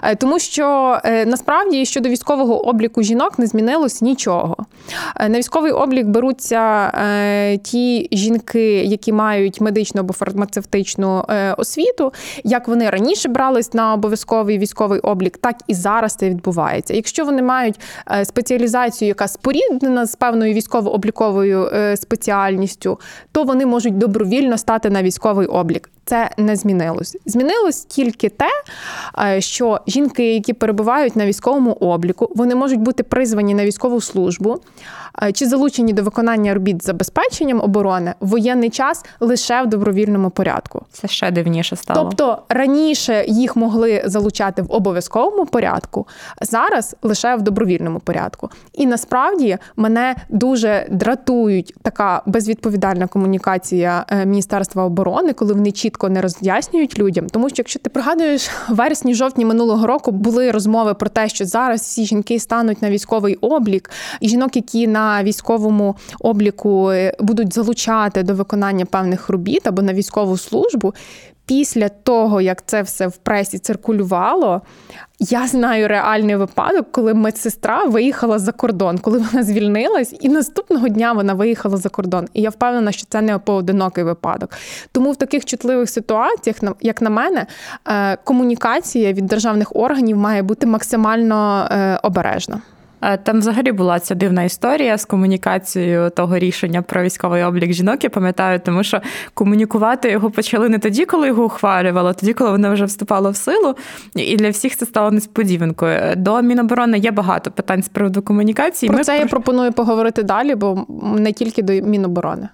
Е, 0.03 0.15
тому 0.15 0.39
що 0.39 0.97
е, 1.03 1.25
насправді 1.25 1.85
щодо 1.85 2.09
військового 2.09 2.67
обліку 2.67 3.03
жінок 3.03 3.39
не 3.39 3.47
змінилось 3.47 4.01
нічого. 4.01 4.55
Е, 5.15 5.29
на 5.29 5.37
військовий 5.37 5.71
облік 5.71 6.07
беруться 6.07 6.91
ті 7.63 8.09
жінки, 8.11 8.83
які 8.83 9.13
мають 9.13 9.61
медичну 9.61 10.01
або 10.01 10.13
фармацевтичну 10.13 11.25
освіту. 11.57 12.13
Як 12.43 12.67
вони 12.67 12.89
раніше 12.89 13.29
брались 13.29 13.73
на 13.73 13.93
обов'язковий 13.93 14.57
військовий 14.57 14.99
облік, 14.99 15.37
так 15.37 15.55
і 15.67 15.73
зараз 15.73 16.15
це 16.15 16.29
відбувається. 16.29 16.93
Якщо 16.93 17.25
вони 17.25 17.41
мають 17.41 17.79
спеціалізацію, 18.23 19.07
яка 19.07 19.27
споріднена 19.27 20.05
з 20.05 20.15
певною 20.15 20.56
військово-обліковою 20.57 21.69
е, 21.73 21.97
спеціальністю, 21.97 22.99
то 23.31 23.43
вони 23.43 23.65
можуть 23.65 23.97
добровільно 23.97 24.57
стати 24.57 24.89
на 24.89 25.03
військовий 25.03 25.47
облік. 25.47 25.89
Це 26.07 26.29
не 26.37 26.55
змінилось. 26.55 27.17
Змінилось 27.25 27.85
тільки 27.85 28.29
те, 28.29 28.49
е, 29.19 29.41
що 29.41 29.79
жінки, 29.87 30.33
які 30.33 30.53
перебувають 30.53 31.15
на 31.15 31.25
військовому 31.25 31.71
обліку, 31.71 32.31
вони 32.35 32.55
можуть 32.55 32.79
бути 32.79 33.03
призвані 33.03 33.53
на 33.53 33.65
військову 33.65 34.01
службу 34.01 34.57
е, 35.23 35.31
чи 35.31 35.45
залучені 35.45 35.93
до 35.93 36.03
виконання 36.03 36.53
робіт 36.53 36.83
з 36.83 36.85
забезпеченням 36.85 37.61
оборони 37.61 38.13
в 38.19 38.27
воєнний 38.27 38.69
час 38.69 39.05
лише 39.19 39.61
в 39.61 39.67
добровільному 39.67 40.29
порядку. 40.29 40.85
Це 40.91 41.07
ще 41.07 41.31
дивніше 41.31 41.75
стало. 41.75 42.01
Тобто 42.03 42.43
раніше 42.49 43.25
їх 43.27 43.55
могли 43.55 44.03
залучати 44.05 44.61
в 44.61 44.71
обов'язковому 44.71 45.45
порядку, 45.45 46.07
зараз 46.41 46.95
лише 47.01 47.35
в 47.35 47.41
добровільному 47.41 47.99
порядку. 47.99 48.49
І 48.73 48.85
насправді 48.85 49.57
мене 49.75 50.15
дуже 50.29 50.87
дратують 50.91 51.73
така 51.81 52.21
безвідповідальна 52.25 53.07
комунікація 53.07 54.05
е, 54.09 54.25
Міністерства 54.25 54.83
оборони, 54.83 55.33
коли 55.33 55.53
вони 55.53 55.71
чітко 55.71 55.96
не 56.03 56.21
роз'яснюють 56.21 56.99
людям. 56.99 57.27
Тому 57.27 57.49
що, 57.49 57.55
якщо 57.57 57.79
ти 57.79 57.89
пригадуєш, 57.89 58.47
в 58.47 58.75
вересні-жовтні 58.75 59.45
минулого 59.45 59.87
року 59.87 60.11
були 60.11 60.51
розмови 60.51 60.93
про 60.93 61.09
те, 61.09 61.29
що 61.29 61.45
зараз 61.45 61.81
всі 61.81 62.05
жінки 62.05 62.39
стануть 62.39 62.81
на 62.81 62.89
військовий 62.89 63.35
облік, 63.35 63.89
і 64.21 64.29
жінок, 64.29 64.55
які 64.55 64.87
на 64.87 65.23
військовому 65.23 65.95
обліку 66.19 66.91
е, 66.91 67.13
будуть 67.19 67.53
залучати 67.53 68.23
до 68.23 68.33
виконання 68.33 68.85
певних 68.85 69.29
робіт 69.29 69.67
або 69.67 69.81
на 69.81 69.93
військову 69.93 70.37
службу 70.37 70.93
після 71.47 71.89
того, 71.89 72.41
як 72.41 72.65
це 72.65 72.81
все 72.81 73.07
в 73.07 73.17
пресі 73.17 73.59
циркулювало, 73.59 74.61
я 75.19 75.47
знаю 75.47 75.87
реальний 75.87 76.35
випадок, 76.35 76.91
коли 76.91 77.13
медсестра 77.13 77.83
виїхала 77.83 78.39
за 78.39 78.51
кордон, 78.51 78.97
коли 78.97 79.17
вона 79.17 79.43
звільнилась, 79.43 80.15
і 80.19 80.29
наступного 80.29 80.87
дня 80.87 81.13
вона 81.13 81.33
виїхала 81.33 81.77
за 81.77 81.89
кордон. 81.89 82.27
І 82.33 82.41
я 82.41 82.49
впевнена, 82.49 82.91
що 82.91 83.05
це 83.09 83.21
не 83.21 83.37
поодинокий 83.37 84.03
випадок. 84.03 84.49
Тому 84.91 85.11
в 85.11 85.15
таких 85.15 85.45
чутливих 85.45 85.89
ситуаціях, 85.89 86.57
як 86.81 87.01
на 87.01 87.09
мене, 87.09 87.45
е, 87.87 88.17
комунікація 88.23 89.13
від 89.13 89.25
державних 89.25 89.75
органів 89.75 90.17
має 90.17 90.41
бути 90.41 90.67
максимально 90.67 91.67
е, 91.71 91.99
обережна. 92.03 92.61
Е, 93.01 93.17
там 93.17 93.39
взагалі 93.39 93.71
була 93.71 93.99
ця 93.99 94.15
дивна 94.15 94.43
історія 94.43 94.97
з 94.97 95.05
комунікацією 95.05 96.09
того 96.09 96.39
рішення 96.39 96.81
про 96.81 97.03
військовий 97.03 97.43
облік 97.43 97.71
жінок. 97.71 98.03
Я 98.03 98.09
пам'ятаю, 98.09 98.59
тому 98.59 98.83
що 98.83 99.01
комунікувати 99.33 100.11
його 100.11 100.31
почали 100.31 100.69
не 100.69 100.79
тоді, 100.79 101.05
коли 101.05 101.27
його 101.27 101.45
ухвалювали, 101.45 102.09
а 102.09 102.13
тоді, 102.13 102.33
коли 102.33 102.51
воно 102.51 102.73
вже 102.73 102.85
вступало 102.85 103.31
в 103.31 103.35
силу. 103.35 103.75
І 104.15 104.35
для 104.35 104.49
всіх 104.49 104.75
це 104.75 104.85
стало 104.85 105.11
несподіванкою. 105.11 106.15
До 106.15 106.41
Міноборони 106.41 106.97
є 106.97 107.11
багато 107.11 107.51
питань 107.51 107.83
з 107.83 107.89
приводу 107.89 108.21
комунікації. 108.21 108.89
Про 108.89 108.97
Ми 108.97 109.03
це 109.03 109.11
про... 109.11 109.21
я 109.21 109.27
пропоную 109.27 109.71
поговорити 109.71 110.23
далі, 110.23 110.55
бо 110.55 110.85
не 111.17 111.33
тільки 111.33 111.61
до 111.61 111.73
Міноборони. 111.73 112.49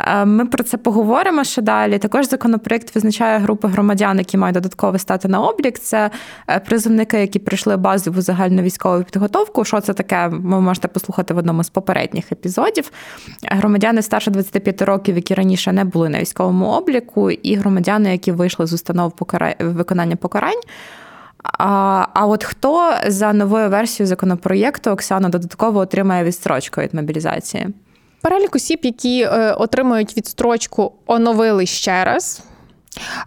Е, 0.00 0.24
ми 0.24 0.46
про 0.46 0.64
це 0.64 0.76
поговоримо 0.76 1.44
ще 1.44 1.62
далі. 1.62 1.98
Також 1.98 2.28
законопроект 2.28 2.94
визначає 2.94 3.38
групи 3.38 3.68
громадян, 3.68 4.18
які 4.18 4.36
мають 4.36 4.54
додатково 4.54 4.98
стати 4.98 5.28
на 5.28 5.40
облік. 5.40 5.78
Це 5.78 6.10
е, 6.48 6.60
призовники, 6.60 7.20
які 7.20 7.38
прийшли 7.38 7.76
базову 7.76 8.20
загальну 8.20 8.62
військову 8.62 9.04
підготовку. 9.04 9.64
Що 9.64 9.80
це 9.80 9.92
таке? 9.92 10.28
Ви 10.28 10.60
можете 10.60 10.88
послухати 10.88 11.34
в 11.34 11.36
одному 11.36 11.64
з 11.64 11.70
попередніх 11.70 12.32
епізодів. 12.32 12.92
Громадяни 13.42 14.02
старше 14.02 14.30
25 14.30 14.82
років, 14.82 15.16
які 15.16 15.34
раніше 15.34 15.72
не 15.72 15.84
були 15.84 16.08
на 16.08 16.20
військовому 16.20 16.66
обліку, 16.66 17.30
і 17.30 17.54
громадяни, 17.54 18.12
які 18.12 18.32
вийшли 18.32 18.66
з 18.66 18.72
установ 18.72 19.12
покара... 19.12 19.54
виконання 19.60 20.16
покарань. 20.16 20.60
А 21.42 22.06
а 22.14 22.26
от 22.26 22.44
хто 22.44 22.92
за 23.06 23.32
новою 23.32 23.70
версією 23.70 24.08
законопроєкту 24.08 24.90
Оксана 24.90 25.28
додатково 25.28 25.80
отримає 25.80 26.24
відстрочку 26.24 26.80
від 26.80 26.94
мобілізації? 26.94 27.68
Перелік 28.20 28.56
осіб, 28.56 28.78
які 28.82 29.22
е, 29.22 29.52
отримують 29.52 30.16
відстрочку, 30.16 30.92
оновили 31.06 31.66
ще 31.66 32.04
раз. 32.04 32.42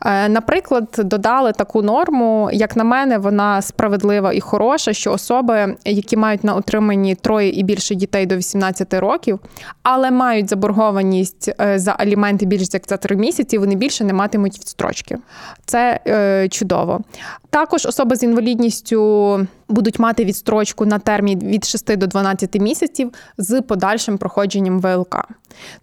Е, 0.05 0.29
наприклад, 0.29 0.95
додали 0.97 1.51
таку 1.51 1.81
норму, 1.81 2.49
як 2.53 2.75
на 2.75 2.83
мене, 2.83 3.17
вона 3.17 3.61
справедлива 3.61 4.33
і 4.33 4.39
хороша, 4.39 4.93
що 4.93 5.11
особи, 5.11 5.75
які 5.85 6.17
мають 6.17 6.43
на 6.43 6.55
утриманні 6.55 7.15
троє 7.15 7.49
і 7.49 7.63
більше 7.63 7.95
дітей 7.95 8.25
до 8.25 8.35
18 8.35 8.93
років, 8.93 9.39
але 9.83 10.11
мають 10.11 10.49
заборгованість 10.49 11.51
е, 11.61 11.79
за 11.79 11.91
аліменти 11.91 12.45
більш 12.45 12.67
як 12.73 12.83
за 12.87 12.97
три 12.97 13.15
місяці, 13.15 13.57
вони 13.57 13.75
більше 13.75 14.03
не 14.03 14.13
матимуть 14.13 14.59
відстрочки. 14.59 15.17
Це 15.65 15.99
е, 16.07 16.49
чудово. 16.49 17.01
Також 17.49 17.85
особи 17.85 18.15
з 18.15 18.23
інвалідністю 18.23 19.47
будуть 19.69 19.99
мати 19.99 20.25
відстрочку 20.25 20.85
на 20.85 20.99
термін 20.99 21.39
від 21.39 21.65
6 21.65 21.97
до 21.97 22.07
12 22.07 22.59
місяців 22.59 23.11
з 23.37 23.61
подальшим 23.61 24.17
проходженням 24.17 24.79
ВЛК. 24.79 25.27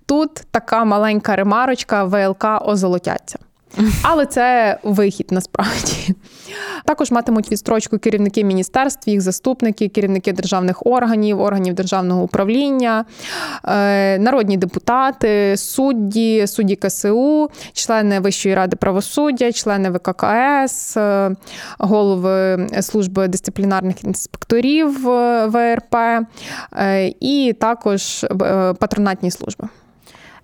Тут 0.07 0.35
така 0.50 0.85
маленька 0.85 1.37
ремарочка 1.37 2.04
ВЛК 2.04 2.45
озолотяться. 2.66 3.38
Але 4.03 4.27
це 4.27 4.79
вихід 4.83 5.27
насправді. 5.31 6.15
Також 6.85 7.11
матимуть 7.11 7.53
відстрочку 7.53 7.99
керівники 7.99 8.45
міністерств, 8.45 9.09
їх 9.09 9.21
заступники, 9.21 9.89
керівники 9.89 10.33
державних 10.33 10.87
органів, 10.87 11.41
органів 11.41 11.75
державного 11.75 12.23
управління, 12.23 13.05
е, 13.65 14.19
народні 14.19 14.57
депутати, 14.57 15.57
судді, 15.57 16.47
судді 16.47 16.77
КСУ, 16.77 17.51
члени 17.73 18.21
Вищої 18.21 18.55
ради 18.55 18.77
правосуддя, 18.77 19.53
члени 19.53 19.91
ВККС, 19.91 20.97
е, 20.97 21.31
голови 21.79 22.67
служби 22.81 23.29
дисциплінарних 23.29 24.05
інспекторів 24.05 25.09
е, 25.09 25.47
ВРП 25.47 25.97
і 27.21 27.57
також 27.61 28.27
патронатні 28.79 29.31
служби. 29.31 29.69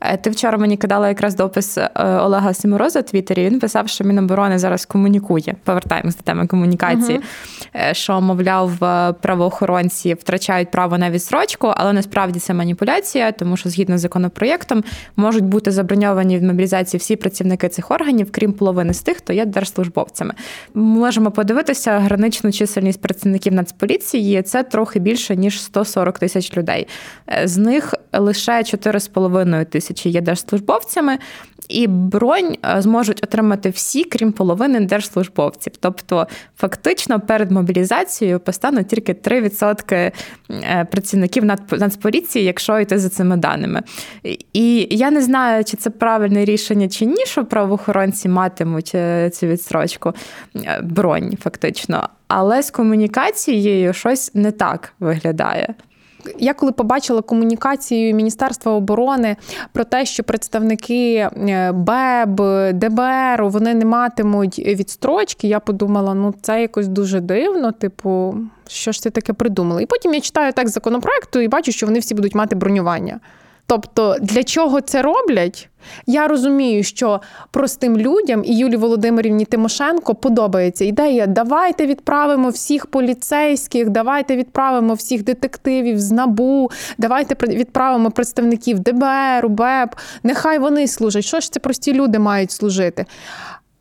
Е, 0.05 0.17
ти 0.17 0.31
вчора 0.31 0.59
мені 0.59 0.77
кидала 0.77 1.09
якраз 1.09 1.37
допис 1.37 1.79
е, 1.79 1.91
Олега 1.97 2.55
Сімороза 2.55 3.01
в 3.01 3.03
Твіттері. 3.03 3.45
Він 3.45 3.61
писав, 3.61 3.89
що 3.89 4.05
Міноборони 4.05 4.59
зараз 4.59 4.85
комунікує. 4.85 5.55
Повертаємось 5.65 6.17
до 6.17 6.23
теми 6.23 6.47
комунікації, 6.47 7.21
uh-huh. 7.21 7.95
що, 7.95 8.21
мовляв, 8.21 8.79
правоохоронці 9.21 10.15
втрачають 10.15 10.71
право 10.71 10.99
на 10.99 11.11
відсрочку, 11.11 11.73
але 11.77 11.93
насправді 11.93 12.41
це 12.41 12.55
маніпуляція, 12.55 13.33
тому 13.33 13.57
що 13.57 13.69
згідно 13.69 13.99
з 13.99 14.01
законопроєктом 14.01 14.85
можуть 15.17 15.45
бути 15.45 15.71
заброньовані 15.71 16.39
в 16.39 16.43
мобілізації 16.43 16.99
всі 16.99 17.17
працівники 17.17 17.69
цих 17.69 17.91
органів, 17.91 18.29
крім 18.31 18.53
половини 18.53 18.95
з 18.95 19.03
тих, 19.03 19.17
хто 19.17 19.33
є 19.33 19.47
держслужбовцями. 19.47 20.35
Можемо 20.75 21.31
подивитися 21.31 21.99
граничну 21.99 22.53
чисельність 22.53 23.01
працівників 23.01 23.53
Нацполіції. 23.53 24.43
Це 24.43 24.63
трохи 24.63 24.99
більше 24.99 25.37
ніж 25.37 25.63
140 25.63 26.19
тисяч 26.19 26.57
людей. 26.57 26.87
З 27.45 27.57
них 27.57 27.95
лише 28.13 28.53
4,5 28.53 29.65
тисячі 29.65 29.94
є 30.03 30.21
держслужбовцями, 30.21 31.19
і 31.69 31.87
бронь 31.87 32.57
е, 32.65 32.83
зможуть 32.83 33.25
отримати 33.25 33.71
всі, 33.71 34.05
крім 34.05 34.33
половини 34.33 34.81
держслужбовців. 34.81 35.73
Тобто, 35.81 36.27
фактично, 36.57 37.21
перед 37.21 37.51
мобілізацією 37.51 38.41
постануть 38.41 38.89
тільки 38.89 39.13
3% 39.13 40.13
е, 40.51 40.85
працівників 40.91 41.45
Нацполіції, 41.71 42.45
якщо 42.45 42.81
йти 42.81 42.99
за 42.99 43.09
цими 43.09 43.37
даними. 43.37 43.83
І 44.53 44.89
я 44.91 45.11
не 45.11 45.23
знаю, 45.23 45.65
чи 45.65 45.77
це 45.77 45.91
правильне 45.91 46.45
рішення 46.45 46.89
чи 46.89 47.07
ні, 47.07 47.27
що 47.27 47.45
правоохоронці 47.45 48.29
матимуть 48.29 48.93
е, 48.95 49.31
цю 49.31 49.47
відстрочку 49.47 50.13
бронь, 50.83 51.37
фактично. 51.43 52.09
Але 52.29 52.63
з 52.63 52.71
комунікацією 52.71 53.93
щось 53.93 54.35
не 54.35 54.53
так 54.53 54.93
виглядає. 55.01 55.75
Я 56.39 56.55
коли 56.55 56.73
побачила 56.73 57.23
комунікацію 57.23 58.15
Міністерства 58.15 58.73
оборони 58.73 59.37
про 59.73 59.85
те, 59.85 60.05
що 60.05 60.25
представники 60.25 61.15
е, 61.17 61.73
БЕБ, 61.73 62.41
ДБР 62.79 63.45
вони 63.45 63.75
не 63.75 63.85
матимуть 63.85 64.59
відстрочки, 64.59 65.49
я 65.49 65.61
подумала, 65.61 66.15
ну 66.15 66.35
це 66.43 66.61
якось 66.61 66.89
дуже 66.89 67.21
дивно. 67.21 67.73
Типу, 67.73 68.37
що 68.69 68.93
ж 68.93 69.03
це 69.03 69.11
таке 69.11 69.33
придумали? 69.33 69.83
І 69.83 69.87
потім 69.87 70.15
я 70.15 70.21
читаю 70.21 70.53
текст 70.53 70.75
законопроекту 70.75 71.41
і 71.41 71.49
бачу, 71.49 71.73
що 71.73 71.87
вони 71.87 71.99
всі 71.99 72.15
будуть 72.15 72.35
мати 72.35 72.57
бронювання. 72.57 73.21
Тобто, 73.67 74.17
для 74.21 74.45
чого 74.45 74.81
це 74.81 75.03
роблять? 75.03 75.69
Я 76.07 76.29
розумію, 76.29 76.83
що 76.83 77.21
простим 77.51 77.97
людям 77.97 78.43
і 78.45 78.57
Юлії 78.59 78.77
Володимирівні 78.77 79.45
Тимошенко 79.45 80.15
подобається 80.15 80.85
ідея: 80.85 81.27
давайте 81.27 81.87
відправимо 81.87 82.49
всіх 82.49 82.87
поліцейських, 82.87 83.91
давайте 83.91 84.37
відправимо 84.37 84.95
всіх 84.95 85.25
детективів 85.25 86.01
з 86.01 86.13
набу, 86.13 86.71
давайте 86.99 87.47
відправимо 87.49 88.11
представників 88.11 88.81
ДБР, 88.81 89.47
УБЕП. 89.47 89.95
Нехай 90.23 90.59
вони 90.59 90.89
служать. 90.89 91.25
Що 91.25 91.41
ж 91.41 91.53
це 91.53 91.61
прості 91.61 91.93
люди 91.93 92.19
мають 92.19 92.51
служити? 92.51 93.07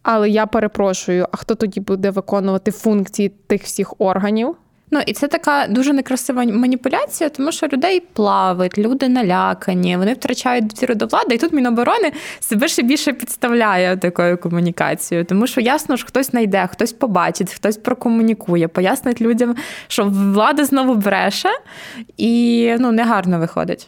Але 0.04 0.30
я 0.30 0.46
перепрошую, 0.46 1.28
а 1.32 1.38
хто 1.38 1.56
тоді 1.56 1.80
буде 1.80 2.10
виконувати 2.10 2.72
функції 2.72 3.30
тих 3.48 3.64
всіх 3.64 3.94
органів? 4.02 4.56
Ну 4.94 5.00
і 5.06 5.14
це 5.14 5.28
така 5.28 5.68
дуже 5.70 5.94
некрасива 5.94 6.44
маніпуляція, 6.46 7.30
тому 7.30 7.52
що 7.52 7.68
людей 7.68 8.00
плавить, 8.14 8.78
люди 8.78 9.10
налякані, 9.10 9.98
вони 9.98 10.14
втрачають 10.14 10.68
довіру 10.68 10.96
до 10.96 11.06
влади, 11.06 11.36
і 11.36 11.38
тут 11.38 11.54
Міноборони 11.54 12.12
себе 12.40 12.68
ще 12.68 12.82
більше 12.82 13.14
підставляє 13.14 13.98
такою 13.98 14.38
комунікацією, 14.38 15.26
тому 15.26 15.48
що 15.48 15.62
ясно 15.62 15.96
ж 15.96 16.06
хтось 16.06 16.32
знайде, 16.32 16.70
хтось 16.72 16.94
побачить, 16.94 17.54
хтось 17.54 17.78
прокомунікує, 17.78 18.68
пояснить 18.68 19.22
людям, 19.22 19.56
що 19.88 20.06
влада 20.06 20.66
знову 20.66 20.96
бреше, 20.96 21.50
і 22.18 22.76
ну 22.80 22.92
негарно 22.92 23.40
виходить. 23.40 23.88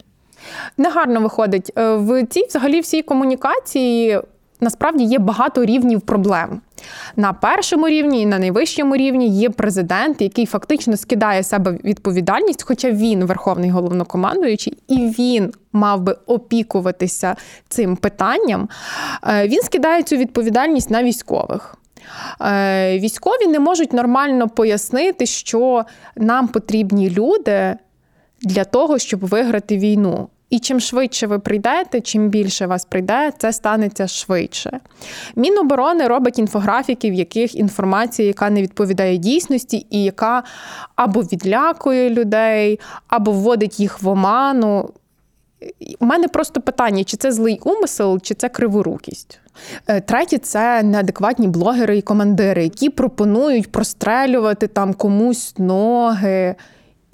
Негарно 0.78 1.22
виходить 1.22 1.72
е, 1.78 1.96
в 1.96 2.26
цій 2.26 2.46
взагалі 2.50 2.80
всій 2.80 3.02
комунікації 3.02 4.20
насправді 4.62 5.04
є 5.04 5.20
багато 5.20 5.66
рівнів 5.66 6.02
проблем. 6.02 6.62
На 7.16 7.34
першому 7.34 7.88
рівні 7.88 8.22
і 8.22 8.26
на 8.26 8.40
найвищому 8.40 8.96
рівні 8.96 9.28
є 9.28 9.50
президент, 9.50 10.22
який 10.22 10.46
фактично 10.46 10.98
скидає 10.98 11.44
себе 11.44 11.78
відповідальність, 11.84 12.64
хоча 12.64 12.92
він 12.92 13.26
верховний 13.26 13.70
головнокомандуючий, 13.70 14.78
і 14.88 14.96
він 14.98 15.54
мав 15.74 16.02
би 16.02 16.18
опікуватися 16.26 17.36
цим 17.70 17.96
питанням. 17.96 18.70
Е, 19.28 19.48
він 19.48 19.62
скидає 19.62 20.04
цю 20.04 20.16
відповідальність 20.16 20.92
на 20.92 21.04
військових. 21.04 21.78
Е, 22.42 23.00
військові 23.00 23.48
не 23.48 23.60
можуть 23.60 23.94
нормально 23.94 24.50
пояснити, 24.50 25.26
що 25.26 25.86
нам 26.16 26.48
потрібні 26.48 27.10
люди 27.10 27.76
для 28.42 28.64
того, 28.64 28.98
щоб 28.98 29.20
виграти 29.20 29.78
війну. 29.78 30.28
І 30.50 30.60
чим 30.60 30.80
швидше 30.80 31.28
ви 31.28 31.40
прийдете, 31.40 32.02
чим 32.02 32.30
більше 32.30 32.68
вас 32.68 32.86
прийде, 32.86 33.32
це 33.38 33.54
станеться 33.54 34.08
швидше. 34.08 34.80
Міноборони 35.36 36.08
робить 36.08 36.40
інфографіки, 36.40 37.12
в 37.12 37.14
яких 37.14 37.56
інформація, 37.56 38.28
яка 38.28 38.50
не 38.50 38.62
відповідає 38.62 39.18
дійсності, 39.18 39.88
і 39.90 40.04
яка 40.04 40.44
або 40.96 41.22
відлякує 41.22 42.10
людей, 42.10 42.80
або 43.08 43.32
вводить 43.32 43.80
їх 43.80 44.02
в 44.02 44.08
оману. 44.08 44.90
У 46.00 46.06
мене 46.06 46.28
просто 46.28 46.62
питання: 46.62 47.04
чи 47.04 47.18
це 47.18 47.32
злий 47.32 47.60
умисел, 47.64 48.20
чи 48.22 48.34
це 48.34 48.50
криворукість. 48.50 49.40
Е, 49.88 50.02
третє 50.02 50.38
це 50.38 50.84
неадекватні 50.84 51.48
блогери 51.48 51.98
і 51.98 52.02
командири, 52.02 52.64
які 52.64 52.90
пропонують 52.90 53.72
прострелювати 53.72 54.68
там 54.68 54.94
комусь 54.94 55.54
ноги 55.58 56.56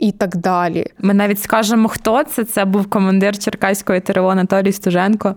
і 0.02 0.12
так 0.12 0.38
далі. 0.38 0.86
Ми 1.00 1.14
навіть 1.14 1.40
скажемо, 1.40 1.88
хто 1.88 2.24
це. 2.24 2.44
Це 2.44 2.66
був 2.66 2.90
командир 2.90 3.38
Черкаської 3.38 4.00
ТРО 4.00 4.28
Анатолій 4.28 4.72
Стуженко. 4.72 5.36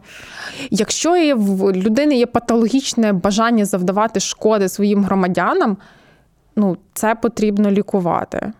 Якщо 0.70 1.16
є 1.16 1.34
в 1.34 1.72
людини 1.72 2.16
є 2.16 2.26
патологічне 2.26 3.12
бажання 3.12 3.64
завдавати 3.64 4.20
шкоди 4.20 4.68
своїм 4.68 5.04
громадянам, 5.04 5.76
ну 6.56 6.76
це 6.94 7.14
потрібно 7.14 7.70
лікувати. 7.70 8.52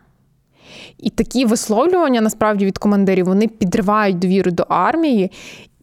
І 0.98 1.10
такі 1.10 1.44
висловлювання 1.44 2.20
насправді 2.20 2.66
від 2.66 2.78
командирів 2.78 3.26
вони 3.26 3.48
підривають 3.48 4.18
довіру 4.18 4.50
до 4.50 4.62
армії. 4.68 5.30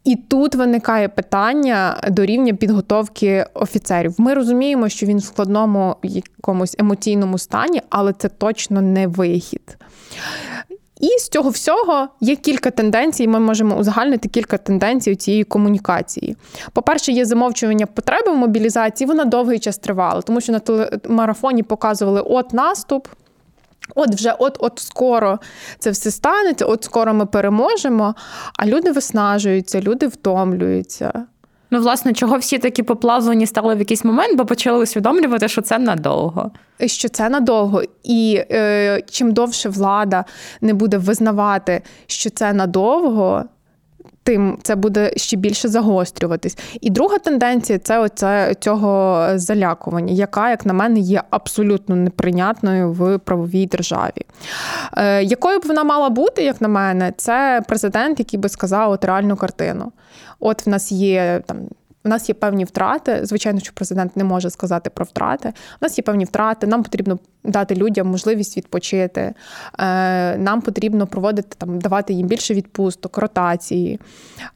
І 0.03 0.15
тут 0.15 0.55
виникає 0.55 1.07
питання 1.07 2.01
до 2.09 2.25
рівня 2.25 2.53
підготовки 2.53 3.45
офіцерів. 3.53 4.15
Ми 4.17 4.33
розуміємо, 4.33 4.89
що 4.89 5.05
він 5.05 5.17
в 5.17 5.23
складному 5.23 5.95
якомусь 6.03 6.75
емоційному 6.79 7.37
стані, 7.37 7.81
але 7.89 8.13
це 8.13 8.29
точно 8.29 8.81
не 8.81 9.07
вихід. 9.07 9.77
І 11.01 11.19
з 11.19 11.29
цього 11.29 11.49
всього 11.49 12.07
є 12.19 12.35
кілька 12.35 12.71
тенденцій. 12.71 13.27
Ми 13.27 13.39
можемо 13.39 13.75
узагальнити 13.75 14.29
кілька 14.29 14.57
тенденцій 14.57 15.11
у 15.11 15.15
цієї 15.15 15.43
комунікації. 15.43 16.37
По-перше, 16.73 17.11
є 17.11 17.25
замовчування 17.25 17.85
потреби 17.85 18.31
в 18.31 18.35
мобілізації. 18.35 19.07
Вона 19.07 19.25
довгий 19.25 19.59
час 19.59 19.77
тривала, 19.77 20.21
тому 20.21 20.41
що 20.41 20.51
на 20.51 20.59
телемарафоні 20.59 21.63
показували 21.63 22.21
от 22.21 22.53
наступ. 22.53 23.07
От 23.95 24.15
вже 24.15 24.35
от-от 24.39 24.79
скоро 24.79 25.39
це 25.79 25.91
все 25.91 26.11
станеться, 26.11 26.65
от 26.65 26.83
скоро 26.83 27.13
ми 27.13 27.25
переможемо, 27.25 28.15
а 28.57 28.65
люди 28.65 28.91
виснажуються, 28.91 29.81
люди 29.81 30.07
втомлюються. 30.07 31.25
Ну, 31.73 31.79
власне, 31.79 32.13
чого 32.13 32.37
всі 32.37 32.57
такі 32.57 32.83
поплавлені 32.83 33.45
стали 33.45 33.75
в 33.75 33.79
якийсь 33.79 34.05
момент, 34.05 34.37
бо 34.37 34.45
почали 34.45 34.83
усвідомлювати, 34.83 35.47
що 35.47 35.61
це 35.61 35.79
надовго. 35.79 36.51
Що 36.85 37.09
це 37.09 37.29
надовго. 37.29 37.83
І 38.03 38.41
е, 38.51 39.01
чим 39.09 39.33
довше 39.33 39.69
влада 39.69 40.25
не 40.61 40.73
буде 40.73 40.97
визнавати, 40.97 41.81
що 42.07 42.29
це 42.29 42.53
надовго, 42.53 43.43
тим 44.23 44.57
це 44.63 44.75
буде 44.75 45.11
ще 45.15 45.37
більше 45.37 45.67
загострюватись. 45.67 46.57
І 46.81 46.89
друга 46.89 47.17
тенденція 47.17 47.79
це 47.79 47.99
оце 47.99 48.55
цього 48.59 49.27
залякування, 49.35 50.13
яка, 50.13 50.49
як 50.49 50.65
на 50.65 50.73
мене, 50.73 50.99
є 50.99 51.23
абсолютно 51.29 51.95
неприйнятною 51.95 52.91
в 52.91 53.17
правовій 53.17 53.65
державі. 53.65 54.25
Е, 54.97 55.23
Якою 55.23 55.59
б 55.59 55.63
вона 55.65 55.83
мала 55.83 56.09
бути, 56.09 56.43
як 56.43 56.61
на 56.61 56.67
мене, 56.67 57.13
це 57.17 57.61
президент, 57.67 58.19
який 58.19 58.39
би 58.39 58.49
сказав 58.49 58.91
от 58.91 59.05
реальну 59.05 59.35
картину. 59.35 59.91
От 60.39 60.65
в 60.65 60.69
нас 60.69 60.91
є 60.91 61.41
там 61.45 61.57
у 62.05 62.09
нас 62.09 62.29
є 62.29 62.35
певні 62.35 62.65
втрати. 62.65 63.19
Звичайно, 63.23 63.59
що 63.59 63.71
президент 63.73 64.17
не 64.17 64.23
може 64.23 64.49
сказати 64.49 64.89
про 64.89 65.05
втрати. 65.05 65.49
У 65.49 65.85
нас 65.85 65.97
є 65.97 66.01
певні 66.01 66.25
втрати. 66.25 66.67
Нам 66.67 66.83
потрібно 66.83 67.19
дати 67.43 67.75
людям 67.75 68.07
можливість 68.07 68.57
відпочити. 68.57 69.33
Е, 69.79 70.37
нам 70.37 70.61
потрібно 70.61 71.07
проводити 71.07 71.55
там, 71.57 71.79
давати 71.79 72.13
їм 72.13 72.27
більше 72.27 72.53
відпусток, 72.53 73.17
ротації, 73.17 73.99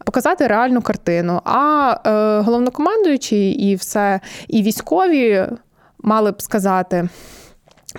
показати 0.05 0.47
реальну 0.47 0.81
картину. 0.81 1.41
А 1.43 1.95
е, 2.05 2.41
головнокомандуючі 2.41 3.51
і 3.51 3.75
все, 3.75 4.19
і 4.47 4.63
військові 4.63 5.47
мали 5.99 6.31
б 6.31 6.41
сказати. 6.41 7.09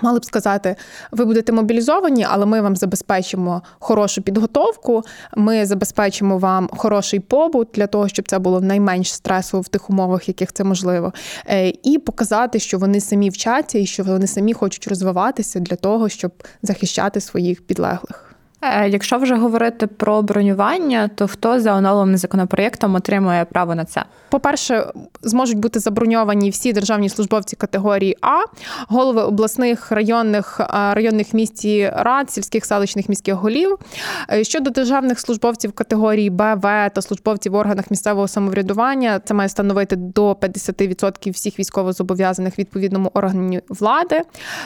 Мали 0.01 0.19
б 0.19 0.25
сказати, 0.25 0.75
ви 1.11 1.25
будете 1.25 1.51
мобілізовані, 1.51 2.25
але 2.29 2.45
ми 2.45 2.61
вам 2.61 2.75
забезпечимо 2.75 3.61
хорошу 3.79 4.21
підготовку. 4.21 5.03
Ми 5.35 5.65
забезпечимо 5.65 6.37
вам 6.37 6.69
хороший 6.77 7.19
побут 7.19 7.67
для 7.73 7.87
того, 7.87 8.07
щоб 8.07 8.27
це 8.27 8.39
було 8.39 8.61
найменш 8.61 9.13
стресово 9.13 9.61
в 9.61 9.67
тих 9.67 9.89
умовах, 9.89 10.27
яких 10.27 10.53
це 10.53 10.63
можливо, 10.63 11.13
е, 11.49 11.73
і 11.83 11.97
показати, 11.97 12.59
що 12.59 12.77
вони 12.77 13.01
самі 13.01 13.29
вчаться 13.29 13.77
і 13.79 13.85
що 13.85 14.03
вони 14.03 14.27
самі 14.27 14.53
хочуть 14.53 14.87
розвиватися 14.87 15.59
для 15.59 15.75
того, 15.75 16.09
щоб 16.09 16.31
захищати 16.61 17.21
своїх 17.21 17.61
підлеглих. 17.61 18.26
Е, 18.61 18.89
якщо 18.89 19.17
вже 19.17 19.35
говорити 19.35 19.87
про 19.87 20.21
бронювання, 20.21 21.09
то 21.15 21.27
хто 21.27 21.59
за 21.59 21.75
оновленим 21.75 22.17
законопроєктом 22.17 22.95
отримує 22.95 23.45
право 23.45 23.75
на 23.75 23.85
це? 23.85 24.03
По-перше, 24.29 24.85
зможуть 25.21 25.57
бути 25.57 25.79
заброньовані 25.79 26.49
всі 26.49 26.73
державні 26.73 27.09
службовці 27.09 27.55
категорії 27.55 28.17
А, 28.21 28.43
голови 28.87 29.21
обласних 29.21 29.91
районних 29.91 30.59
районних 30.69 31.33
місті 31.33 31.91
рад, 31.95 32.31
сільських 32.31 32.65
селищних 32.65 33.09
міських 33.09 33.35
голів. 33.35 33.77
Е, 34.31 34.43
щодо 34.43 34.69
державних 34.69 35.19
службовців 35.19 35.71
категорії 35.71 36.29
Б, 36.29 36.55
В 36.55 36.89
та 36.89 37.01
службовців 37.01 37.51
в 37.51 37.55
органах 37.55 37.91
місцевого 37.91 38.27
самоврядування, 38.27 39.21
це 39.25 39.33
має 39.33 39.49
становити 39.49 39.95
до 39.95 40.31
50% 40.31 41.31
всіх 41.31 41.59
військовозобов'язаних 41.59 42.59
відповідному 42.59 43.11
органі 43.13 43.61
влади. 43.69 44.21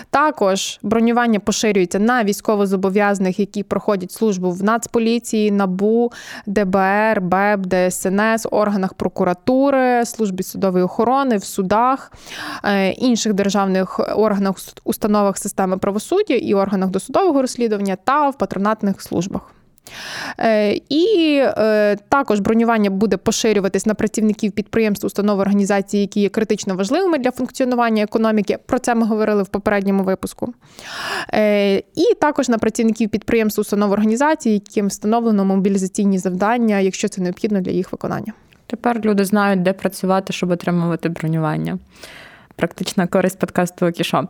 Також 0.09 0.79
бронювання 0.81 1.39
поширюється 1.39 1.99
на 1.99 2.23
військовозобов'язаних, 2.23 3.39
які 3.39 3.63
проходять 3.63 3.80
службу 4.11 4.51
в 4.51 4.63
Нацполіції, 4.63 5.51
НАБУ, 5.51 6.11
ДБР, 6.45 7.21
БЕБ, 7.21 7.65
ДСНС, 7.65 8.47
органах 8.51 8.93
прокуратури, 8.93 10.05
службі 10.05 10.43
судової 10.43 10.83
охорони, 10.83 11.37
в 11.37 11.43
судах, 11.43 12.11
е, 12.63 12.91
інших 12.91 13.33
державних 13.33 13.99
органах, 14.15 14.55
установах 14.83 15.37
системи 15.37 15.77
правосуддя 15.77 16.33
і 16.33 16.53
органах 16.53 16.89
досудового 16.89 17.41
розслідування 17.41 17.95
та 17.95 18.29
в 18.29 18.37
патронатних 18.37 19.01
службах. 19.01 19.60
Е, 20.39 20.73
і 20.89 21.37
е, 21.43 21.97
також 22.09 22.39
бронювання 22.39 22.89
буде 22.89 23.17
поширюватись 23.17 23.85
на 23.85 23.93
працівників 23.93 24.51
підприємств, 24.51 25.05
установ 25.05 25.39
організації, 25.39 26.01
які 26.01 26.19
є 26.19 26.29
критично 26.29 26.75
важливими 26.75 27.17
для 27.17 27.31
функціонування 27.31 28.03
економіки. 28.03 28.57
Про 28.65 28.79
це 28.79 28.95
ми 28.95 29.05
говорили 29.05 29.43
в 29.43 29.47
попередньому 29.47 30.03
випуску. 30.03 30.53
Е, 31.33 31.75
і 31.75 32.13
також 32.21 32.49
на 32.49 32.57
працівників 32.57 33.09
підприємств, 33.09 33.61
установ 33.61 33.91
організації, 33.91 34.53
яким 34.53 34.87
встановлено 34.87 35.45
мобілізаційні 35.45 36.17
завдання, 36.17 36.79
якщо 36.79 37.07
це 37.07 37.21
необхідно 37.21 37.61
для 37.61 37.71
їх 37.71 37.91
виконання. 37.91 38.33
Тепер 38.67 39.01
люди 39.05 39.25
знають, 39.25 39.61
де 39.61 39.73
працювати, 39.73 40.33
щоб 40.33 40.51
отримувати 40.51 41.09
бронювання. 41.09 41.79
Практична 42.61 43.07
користь 43.07 43.39
подкасту 43.39 43.91
Кішо. 43.91 44.27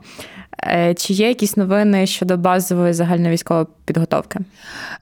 Е, 0.63 0.93
чи 0.93 1.13
є 1.13 1.27
якісь 1.27 1.57
новини 1.57 2.07
щодо 2.07 2.37
базової 2.37 2.93
загальновійськової 2.93 3.65
підготовки? 3.85 4.39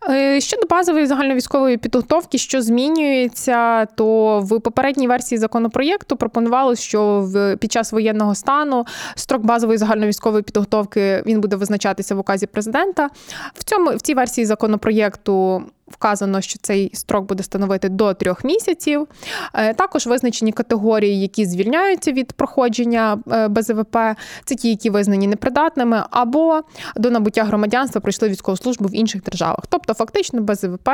Е, 0.09 0.41
щодо 0.41 0.67
базової 0.69 1.05
загальновійськової 1.05 1.77
підготовки, 1.77 2.37
що 2.37 2.61
змінюється, 2.61 3.85
то 3.85 4.39
в 4.39 4.59
попередній 4.59 5.07
версії 5.07 5.39
законопроєкту 5.39 6.15
пропонувалось, 6.15 6.81
що 6.81 7.27
під 7.59 7.71
час 7.71 7.91
воєнного 7.91 8.35
стану 8.35 8.85
строк 9.15 9.45
базової 9.45 9.77
загальновійськової 9.77 10.43
підготовки 10.43 11.23
він 11.25 11.41
буде 11.41 11.55
визначатися 11.55 12.15
в 12.15 12.19
указі 12.19 12.47
президента. 12.47 13.09
В 13.53 13.63
цьому 13.63 13.95
в 13.95 14.01
цій 14.01 14.13
версії 14.13 14.45
законопроєкту 14.45 15.63
вказано, 15.91 16.41
що 16.41 16.59
цей 16.61 16.91
строк 16.93 17.25
буде 17.25 17.43
становити 17.43 17.89
до 17.89 18.13
трьох 18.13 18.43
місяців. 18.43 19.07
Е, 19.53 19.73
також 19.73 20.07
визначені 20.07 20.51
категорії, 20.51 21.21
які 21.21 21.45
звільняються 21.45 22.11
від 22.11 22.33
проходження 22.33 23.19
е, 23.31 23.47
БЗВП, 23.47 23.97
це 24.45 24.55
ті, 24.55 24.69
які 24.69 24.89
визнані 24.89 25.27
непридатними, 25.27 26.03
або 26.11 26.61
до 26.95 27.11
набуття 27.11 27.43
громадянства 27.43 28.01
пройшли 28.01 28.29
військову 28.29 28.57
службу 28.57 28.87
в 28.87 28.95
інших 28.95 29.23
державах. 29.23 29.63
Тобто, 29.69 29.93
фактично, 29.93 30.41
БЗВП 30.41 30.89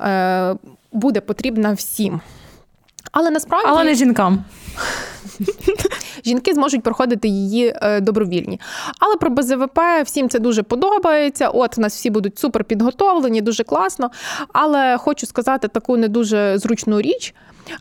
е, 0.00 0.54
буде 0.92 1.20
потрібна 1.20 1.72
всім. 1.72 2.20
Але 3.12 3.30
насправді 3.30 3.66
Але 3.70 3.84
не 3.84 3.94
жінкам. 3.94 4.44
Жінки 6.24 6.54
зможуть 6.54 6.82
проходити 6.82 7.28
її 7.28 7.74
е, 7.82 8.00
добровільні. 8.00 8.60
Але 8.98 9.16
про 9.16 9.30
БЗВП 9.30 9.80
всім 10.04 10.28
це 10.28 10.38
дуже 10.38 10.62
подобається. 10.62 11.48
От 11.48 11.78
у 11.78 11.80
нас 11.80 11.94
всі 11.94 12.10
будуть 12.10 12.38
супер 12.38 12.64
підготовлені, 12.64 13.40
дуже 13.40 13.64
класно. 13.64 14.10
Але 14.52 14.96
хочу 14.98 15.26
сказати 15.26 15.68
таку 15.68 15.96
не 15.96 16.08
дуже 16.08 16.58
зручну 16.58 17.00
річ. 17.00 17.34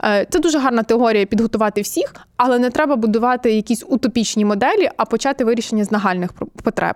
Е, 0.03 0.27
це 0.29 0.39
дуже 0.39 0.59
гарна 0.59 0.83
теорія 0.83 1.25
підготувати 1.25 1.81
всіх, 1.81 2.15
але 2.37 2.59
не 2.59 2.69
треба 2.69 2.95
будувати 2.95 3.53
якісь 3.53 3.83
утопічні 3.87 4.45
моделі, 4.45 4.89
а 4.97 5.05
почати 5.05 5.45
вирішення 5.45 5.83
з 5.83 5.91
нагальних 5.91 6.33
потреб. 6.63 6.95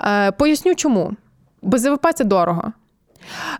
Е, 0.00 0.32
поясню, 0.32 0.74
чому. 0.74 1.12
БЗВП 1.62 2.06
це 2.14 2.24
дорого. 2.24 2.72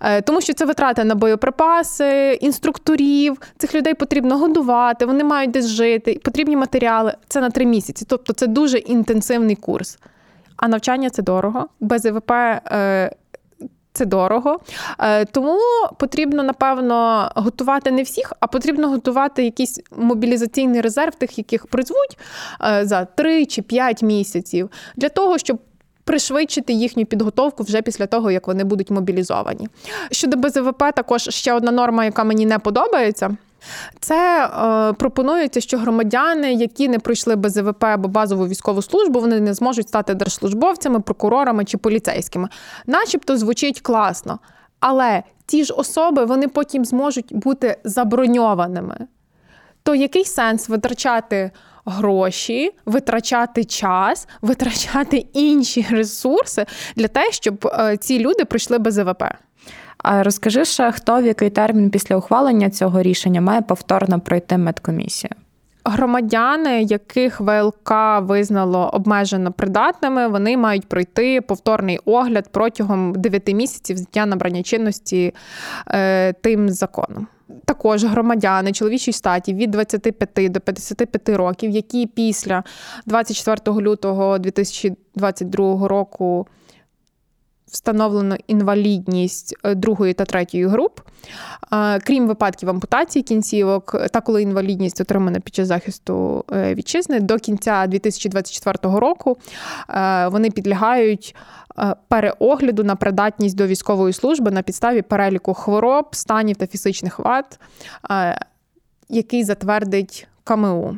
Е, 0.01 0.22
тому 0.22 0.40
що 0.40 0.55
це 0.55 0.64
витрати 0.64 1.05
на 1.05 1.14
боєприпаси, 1.14 2.38
інструкторів, 2.40 3.40
цих 3.59 3.75
людей 3.75 3.94
потрібно 3.94 4.38
годувати, 4.38 5.07
вони 5.07 5.25
мають 5.25 5.51
десь 5.51 5.66
жити, 5.66 6.20
потрібні 6.25 6.57
матеріали. 6.57 7.14
Це 7.29 7.40
на 7.40 7.51
три 7.51 7.66
місяці. 7.66 8.05
Тобто 8.09 8.33
це 8.33 8.46
дуже 8.46 8.79
інтенсивний 8.79 9.57
курс. 9.57 9.98
А 10.57 10.68
навчання 10.68 11.11
це 11.11 11.22
дорого. 11.22 11.66
Без 11.81 12.05
ІВП 12.05 12.31
е, 12.31 13.11
це 13.92 14.05
дорого. 14.05 14.61
Е, 14.98 15.25
тому 15.25 15.59
потрібно, 15.98 16.42
напевно, 16.42 17.31
готувати 17.35 17.90
не 17.90 18.03
всіх, 18.03 18.33
а 18.40 18.46
потрібно 18.46 18.88
готувати 18.88 19.44
якийсь 19.44 19.81
мобілізаційний 19.96 20.81
резерв, 20.81 21.14
тих, 21.14 21.38
яких 21.38 21.66
призвуть 21.66 22.18
за 22.83 23.05
3 23.05 23.46
чи 23.46 23.62
5 23.62 24.03
місяців, 24.03 24.70
для 24.96 25.09
того, 25.09 25.38
щоб 25.38 25.59
пришвидшити 26.04 26.72
їхню 26.72 27.06
підготовку 27.06 27.62
вже 27.62 27.82
після 27.82 28.06
того, 28.06 28.30
як 28.30 28.46
вони 28.46 28.64
будуть 28.64 28.90
мобілізовані. 28.90 29.68
Щодо 30.10 30.36
БЗВП, 30.36 30.78
також 30.78 31.22
ще 31.22 31.52
одна 31.52 31.72
норма, 31.72 32.04
яка 32.04 32.24
мені 32.24 32.46
не 32.46 32.58
подобається. 32.58 33.36
Це 34.00 34.46
е, 34.46 34.92
пропонується, 34.92 35.60
що 35.60 35.78
громадяни, 35.78 36.54
які 36.54 36.88
не 36.88 36.98
пройшли 36.98 37.36
БЗВП 37.36 37.84
або 37.84 38.08
базову 38.08 38.46
військову 38.46 38.82
службу, 38.82 39.20
вони 39.20 39.40
не 39.40 39.54
зможуть 39.54 39.88
стати 39.88 40.14
держслужбовцями, 40.14 41.00
прокурорами 41.00 41.64
чи 41.64 41.78
поліцейськими. 41.78 42.48
Начебто 42.86 43.36
звучить 43.36 43.80
класно. 43.80 44.38
Але 44.80 45.22
ті 45.46 45.64
ж 45.64 45.74
особи 45.74 46.24
вони 46.24 46.48
потім 46.48 46.84
зможуть 46.84 47.28
бути 47.30 47.76
заброньованими. 47.84 48.96
То 49.82 49.94
який 49.94 50.24
сенс 50.24 50.68
витрачати 50.68 51.50
гроші, 51.85 52.71
витрачати 52.87 53.64
час, 53.64 54.29
витрачати 54.42 55.27
інші 55.33 55.87
ресурси 55.90 56.66
для 56.97 57.09
того, 57.09 57.27
щоб 57.31 57.66
е, 57.66 57.97
ці 57.97 58.18
люди 58.18 58.45
пройшли 58.45 58.79
без 58.79 58.99
ВВП. 58.99 59.25
А 59.99 60.23
розкажи 60.23 60.64
ще, 60.64 60.92
хто 60.92 61.23
в 61.23 61.27
який 61.27 61.51
термін 61.51 61.90
після 61.90 62.16
ухвалення 62.16 62.71
цього 62.71 63.03
рішення 63.03 63.40
має 63.40 63.62
повторно 63.62 64.21
пройти 64.21 64.59
медкомісію? 64.59 65.31
Громадяни, 65.85 66.83
яких 66.83 67.40
ВЛК 67.40 67.92
визнало 68.21 68.90
обмежено 68.92 69.53
придатними, 69.53 70.29
вони 70.29 70.57
мають 70.57 70.88
пройти 70.88 71.40
повторний 71.40 71.99
огляд 72.05 72.49
протягом 72.53 73.12
9 73.14 73.55
місяців 73.55 73.97
з 73.97 74.07
дня 74.07 74.27
набрання 74.27 74.62
чинності 74.62 75.35
е, 75.88 76.33
тим 76.33 76.68
законом 76.68 77.27
також 77.64 78.04
громадяни 78.04 78.72
чоловічої 78.72 79.12
статі 79.12 79.54
від 79.54 79.70
25 79.70 80.52
до 80.52 80.60
55 80.60 81.28
років, 81.28 81.70
які 81.70 82.06
після 82.06 82.64
24 83.06 83.80
лютого 83.80 84.38
2022 84.38 85.88
року 85.88 86.46
встановлено 87.72 88.37
інвалідність 88.46 89.56
е, 89.64 89.74
другої 89.74 90.14
та 90.14 90.24
третьої 90.24 90.66
груп, 90.66 91.00
крім 92.04 92.26
випадків 92.26 92.70
ампутації 92.70 93.22
кінцівок, 93.22 93.96
та 94.12 94.20
коли 94.20 94.42
інвалідність 94.42 95.00
отримана 95.00 95.40
під 95.40 95.54
час 95.54 95.68
захисту 95.68 96.44
е, 96.52 96.74
вітчизни, 96.74 97.20
до 97.20 97.38
кінця 97.38 97.87
2024 97.87 98.98
року 98.98 99.38
е, 99.90 100.28
вони 100.28 100.50
підлягають 100.50 101.35
переогляду 102.08 102.85
на 102.85 102.96
придатність 102.96 103.56
до 103.56 103.66
військової 103.66 104.12
служби 104.12 104.50
на 104.50 104.62
підставі 104.62 105.02
переліку 105.02 105.54
хвороб, 105.54 106.08
станів 106.12 106.56
та 106.56 106.66
фізичних 106.66 107.18
вад, 107.18 107.58
який 109.08 109.44
затвердить 109.44 110.28
КМУ. 110.44 110.96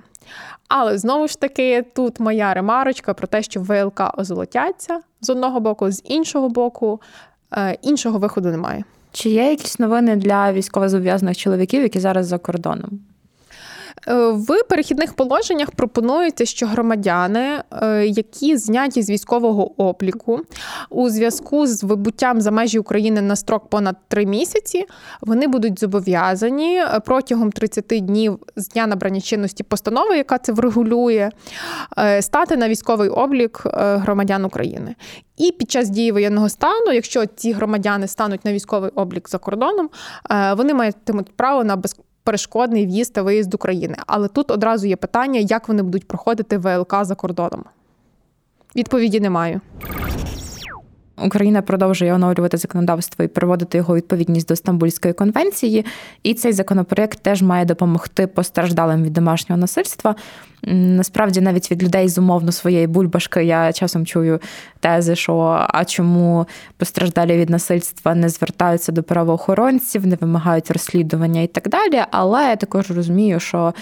Але 0.69 0.99
знову 0.99 1.29
ж 1.29 1.41
таки, 1.41 1.85
тут 1.95 2.21
моя 2.21 2.55
ремарочка 2.55 3.15
про 3.15 3.27
те, 3.27 3.43
що 3.43 3.61
ВЛК 3.61 4.19
озолотяться 4.19 5.01
з 5.25 5.31
одного 5.31 5.61
боку, 5.61 5.91
з 5.91 6.03
іншого 6.05 6.49
боку, 6.49 7.01
е, 7.53 7.79
іншого 7.83 8.19
виходу 8.19 8.49
немає. 8.49 8.85
Чи 9.13 9.31
є 9.31 9.51
якісь 9.51 9.79
новини 9.79 10.17
для 10.17 10.53
військовозобов'язаних 10.53 11.37
чоловіків, 11.37 11.83
які 11.83 12.01
зараз 12.01 12.27
за 12.27 12.39
кордоном? 12.39 13.01
Е, 14.09 14.15
в 14.31 14.63
перехідних 14.69 15.15
положеннях 15.15 15.71
пропонується, 15.71 16.45
що 16.45 16.67
громадяни, 16.67 17.63
е, 17.83 18.07
які 18.07 18.57
зняті 18.57 19.03
з 19.03 19.11
військового 19.11 19.83
обліку 19.83 20.41
у 20.91 21.09
зв'язку 21.09 21.67
з 21.67 21.85
вибуттям 21.85 22.41
за 22.41 22.51
межі 22.51 22.79
України 22.79 23.21
на 23.21 23.37
строк 23.37 23.69
понад 23.69 23.97
три 24.09 24.27
місяці, 24.27 24.85
вони 25.21 25.47
будуть 25.47 25.81
зобов'язані 25.81 26.77
е, 26.77 27.01
протягом 27.07 27.53
30 27.53 27.85
днів 27.87 28.39
з 28.57 28.69
дня 28.69 28.87
набрання 28.87 29.21
чинності 29.21 29.63
постанови, 29.63 30.17
яка 30.17 30.39
це 30.39 30.53
врегулює, 30.53 31.31
стати 32.21 32.57
на 32.57 32.69
військовий 32.69 33.09
облік 33.09 33.63
громадян 33.75 34.45
України. 34.45 34.95
І 35.37 35.53
під 35.53 35.71
час 35.71 35.89
дії 35.89 36.13
воєнного 36.13 36.49
стану, 36.49 36.93
якщо 36.93 37.27
ці 37.27 37.53
громадяни 37.53 38.09
стануть 38.09 38.45
на 38.45 38.53
військовий 38.53 38.91
облік 38.95 39.29
за 39.29 39.39
кордоном, 39.39 39.91
вони 40.57 40.75
матимуть 40.75 41.37
право 41.37 41.65
на 41.65 41.77
безпеку 41.77 42.05
перешкодний 42.25 42.87
в'їзд 42.87 43.13
та 43.13 43.23
виїзд 43.23 43.55
України. 43.55 43.97
Але 44.07 44.29
тут 44.29 44.51
одразу 44.51 44.87
є 44.87 44.97
питання, 44.97 45.41
як 45.41 45.69
вони 45.69 45.83
будуть 45.83 46.09
проходити 46.09 46.59
ВЛК 46.59 47.05
за 47.05 47.15
кордоном. 47.15 47.65
Відповіді 48.77 49.21
немає. 49.21 49.61
Україна 51.23 51.63
продовжує 51.63 52.15
оновлювати 52.15 52.57
законодавство 52.57 53.25
і 53.25 53.29
приводити 53.29 53.79
його 53.79 53.97
відповідність 53.97 54.49
до 54.49 54.57
Стамбульської 54.57 55.15
конвенції. 55.15 55.85
І 56.23 56.35
цей 56.35 56.53
законопроект 56.53 57.19
теж 57.19 57.43
має 57.43 57.65
допомогти 57.65 58.27
постраждалим 58.27 59.03
від 59.03 59.13
домашнього 59.13 59.61
насильства. 59.61 60.15
Насправді, 60.67 61.41
навіть 61.41 61.71
від 61.71 61.83
людей 61.83 62.09
з 62.09 62.19
умовно 62.19 62.53
своєї 62.53 62.87
бульбашки 62.87 63.45
я 63.45 63.73
часом 63.73 64.07
чую 64.07 64.41
тези, 64.81 65.17
що 65.17 65.67
а 65.69 65.85
чому 65.85 66.47
постраждалі 66.77 67.37
від 67.37 67.51
насильства 67.51 68.15
не 68.15 68.29
звертаються 68.29 68.93
до 68.93 69.03
правоохоронців, 69.03 70.07
не 70.07 70.17
вимагають 70.17 70.71
розслідування 70.71 71.41
і 71.41 71.47
так 71.47 71.69
далі. 71.69 72.03
Але 72.11 72.43
я 72.43 72.57
також 72.57 72.91
розумію, 72.91 73.41
що 73.41 73.75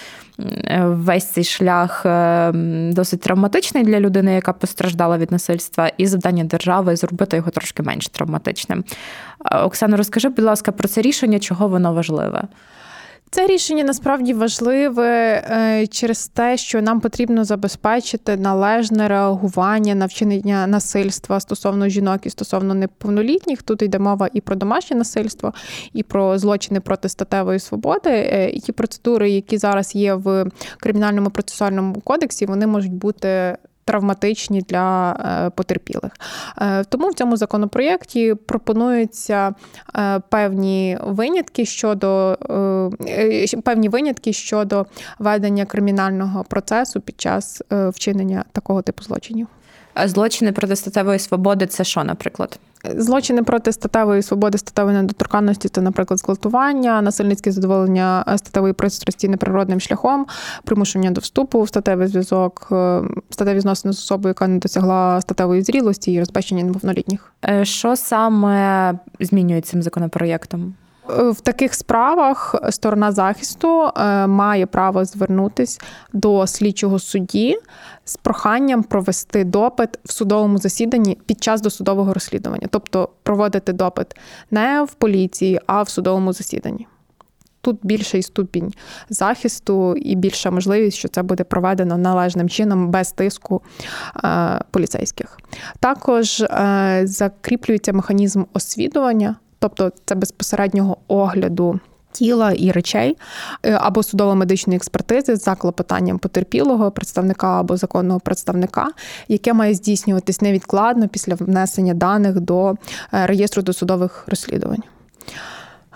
весь 0.79 1.25
цей 1.25 1.43
шлях 1.43 2.05
е, 2.05 2.51
досить 2.93 3.21
травматичний 3.21 3.83
для 3.83 3.99
людини, 3.99 4.33
яка 4.33 4.53
постраждала 4.53 5.17
від 5.17 5.31
насильства, 5.31 5.91
і 5.97 6.07
завдання 6.07 6.43
держави 6.43 6.95
зробити 6.95 7.37
його 7.37 7.51
трошки 7.51 7.83
менш 7.83 8.07
травматичним. 8.07 8.83
Е, 9.51 9.57
Оксано, 9.57 9.97
розкажи, 9.97 10.29
будь 10.29 10.45
ласка, 10.45 10.71
про 10.71 10.87
це 10.87 11.01
рішення, 11.01 11.39
чого 11.39 11.67
воно 11.67 11.93
важливе. 11.93 12.43
Це 13.33 13.47
рішення 13.47 13.83
насправді 13.83 14.33
важливе 14.33 15.07
е, 15.49 15.87
через 15.87 16.27
те, 16.27 16.57
що 16.57 16.81
нам 16.81 16.99
потрібно 16.99 17.43
забезпечити 17.43 18.37
належне 18.37 19.07
реагування 19.07 19.95
на 19.95 20.05
вчинення 20.05 20.67
насильства 20.67 21.39
стосовно 21.39 21.89
жінок 21.89 22.25
і 22.25 22.29
стосовно 22.29 22.73
неповнолітніх. 22.73 23.61
Тут 23.61 23.81
йде 23.81 23.99
мова 23.99 24.29
і 24.33 24.41
про 24.41 24.55
домашнє 24.55 24.97
насильство, 24.97 25.53
і 25.93 26.03
про 26.03 26.37
злочини 26.37 26.79
проти 26.79 27.09
статевої 27.09 27.59
свободи. 27.59 28.09
Е, 28.09 28.49
і 28.49 28.59
ті 28.59 28.71
процедури, 28.71 29.29
які 29.29 29.57
зараз 29.57 29.95
є 29.95 30.13
в 30.13 30.45
кримінальному 30.79 31.29
процесуальному 31.29 32.01
кодексі, 32.01 32.45
вони 32.45 32.67
можуть 32.67 32.93
бути 32.93 33.57
травматичні 33.85 34.61
для 34.61 35.11
е, 35.11 35.49
потерпілих. 35.49 36.11
Е, 36.61 36.83
тому 36.83 37.09
в 37.09 37.13
цьому 37.13 37.37
законопроєкті 37.37 38.33
пропонуються 38.33 39.53
е, 39.95 40.19
певні 40.29 40.97
винятки 41.01 41.65
щодо 41.65 42.37
певні 43.63 43.89
винятки 43.89 44.33
щодо 44.33 44.85
ведення 45.19 45.65
кримінального 45.65 46.43
процесу 46.43 47.01
під 47.01 47.21
час 47.21 47.61
вчинення 47.69 48.45
такого 48.51 48.81
типу 48.81 49.03
злочинів. 49.03 49.47
Злочини 50.05 50.51
проти 50.51 50.75
статевої 50.75 51.19
свободи 51.19 51.67
це 51.67 51.83
що, 51.83 52.03
наприклад? 52.03 52.59
Злочини 52.83 53.43
проти 53.43 53.71
статевої 53.71 54.21
свободи, 54.21 54.57
статевої 54.57 54.97
недоторканності 54.97 55.69
це, 55.69 55.81
наприклад, 55.81 56.19
зґвалтування, 56.19 57.01
насильницьке 57.01 57.51
задоволення 57.51 58.23
статевої 58.37 58.73
пристрасті 58.73 59.29
неприродним 59.29 59.79
шляхом, 59.79 60.25
примушення 60.63 61.11
до 61.11 61.21
вступу 61.21 61.61
в 61.61 61.67
статевий 61.67 62.07
зв'язок, 62.07 62.67
е, 62.71 63.01
статеві 63.29 63.59
зносини 63.59 63.93
з 63.93 63.99
особою, 63.99 64.29
яка 64.29 64.47
не 64.47 64.59
досягла 64.59 65.21
статевої 65.21 65.61
зрілості 65.61 66.13
і 66.13 66.19
розбещення 66.19 66.63
неповнолітніх. 66.63 67.33
Е, 67.45 67.65
що 67.65 67.95
саме 67.95 68.93
змінює 69.19 69.61
цим 69.61 69.81
законопроєктом? 69.81 70.75
В 71.07 71.41
таких 71.41 71.73
справах 71.73 72.55
сторона 72.69 73.11
захисту 73.11 73.91
е, 73.97 74.27
має 74.27 74.65
право 74.65 75.05
звернутися 75.05 75.81
до 76.13 76.47
слідчого 76.47 76.99
судді 76.99 77.57
з 78.05 78.17
проханням 78.17 78.83
провести 78.83 79.43
допит 79.43 79.89
в 80.05 80.11
судовому 80.11 80.57
засіданні 80.57 81.17
під 81.25 81.43
час 81.43 81.61
досудового 81.61 82.13
розслідування, 82.13 82.67
тобто 82.69 83.09
проводити 83.23 83.73
допит 83.73 84.15
не 84.51 84.83
в 84.83 84.93
поліції, 84.93 85.59
а 85.67 85.83
в 85.83 85.89
судовому 85.89 86.33
засіданні. 86.33 86.87
Тут 87.61 87.79
більший 87.83 88.23
ступінь 88.23 88.73
захисту 89.09 89.95
і 89.95 90.15
більша 90.15 90.51
можливість, 90.51 90.97
що 90.97 91.07
це 91.07 91.23
буде 91.23 91.43
проведено 91.43 91.97
належним 91.97 92.49
чином 92.49 92.89
без 92.89 93.11
тиску 93.11 93.61
е, 94.23 94.59
поліцейських. 94.71 95.37
Також 95.79 96.41
е, 96.41 97.01
закріплюється 97.03 97.93
механізм 97.93 98.43
освідування 98.53 99.35
тобто 99.63 99.91
це 100.05 100.15
безпосереднього 100.15 100.97
огляду. 101.07 101.79
Тіла 102.11 102.51
і 102.51 102.71
речей 102.71 103.17
е, 103.63 103.77
або 103.81 104.03
судово-медичної 104.03 104.75
експертизи 104.75 105.35
за 105.35 105.55
клопотанням 105.55 106.19
потерпілого 106.19 106.91
представника 106.91 107.59
або 107.59 107.77
законного 107.77 108.19
представника, 108.19 108.87
яке 109.27 109.53
має 109.53 109.73
здійснюватись 109.73 110.41
невідкладно 110.41 111.07
після 111.07 111.35
внесення 111.35 111.93
даних 111.93 112.39
до 112.39 112.71
е, 112.71 112.75
реєстру 113.11 113.63
досудових 113.63 114.25
розслідувань. 114.27 114.83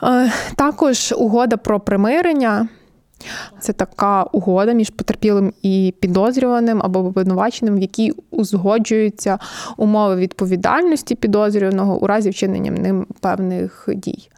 Е, 0.03 0.31
також 0.55 1.13
угода 1.17 1.57
про 1.57 1.79
примирення 1.79 2.67
це 3.59 3.73
така 3.73 4.23
угода 4.23 4.73
між 4.73 4.89
потерпілим 4.89 5.53
і 5.61 5.93
підозрюваним 5.99 6.81
або 6.83 6.99
обвинуваченим, 6.99 7.75
в 7.75 7.81
якій 7.81 8.13
узгоджуються 8.31 9.39
умови 9.77 10.15
відповідальності 10.15 11.15
підозрюваного 11.15 11.97
у 11.97 12.07
разі 12.07 12.29
вчинення 12.29 12.71
ним 12.71 13.07
певних 13.19 13.89
дій. 13.95 14.29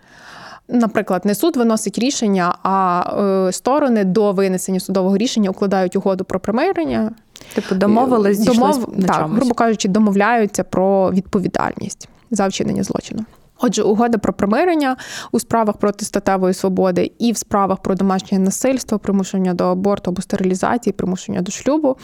Наприклад, 0.67 1.25
не 1.25 1.35
суд 1.35 1.57
виносить 1.57 1.99
рішення, 1.99 2.55
а 2.63 3.03
е, 3.47 3.51
сторони 3.51 4.03
до 4.03 4.31
винесення 4.31 4.79
судового 4.79 5.17
рішення 5.17 5.49
укладають 5.49 5.95
угоду 5.95 6.23
про 6.23 6.39
примирення. 6.39 7.11
Типу 7.55 7.75
домовились, 7.75 8.39
Домов... 8.39 8.93
на 8.97 9.07
так, 9.07 9.17
чомусь. 9.17 9.37
грубо 9.37 9.53
кажучи, 9.53 9.87
домовляються 9.87 10.63
про 10.63 11.11
відповідальність 11.11 12.09
за 12.31 12.47
вчинення 12.47 12.83
злочину. 12.83 13.25
Отже, 13.59 13.83
угода 13.83 14.17
про 14.17 14.33
примирення 14.33 14.95
у 15.31 15.39
справах 15.39 15.77
проти 15.77 16.05
статевої 16.05 16.53
свободи 16.53 17.11
і 17.19 17.31
в 17.31 17.37
справах 17.37 17.77
про 17.77 17.95
домашнє 17.95 18.39
насильство, 18.39 18.99
примушення 18.99 19.53
до 19.53 19.65
аборту 19.65 20.11
або 20.11 20.21
стерилізації, 20.21 20.93
примушення 20.93 21.41
до 21.41 21.51
шлюбу, 21.51 21.97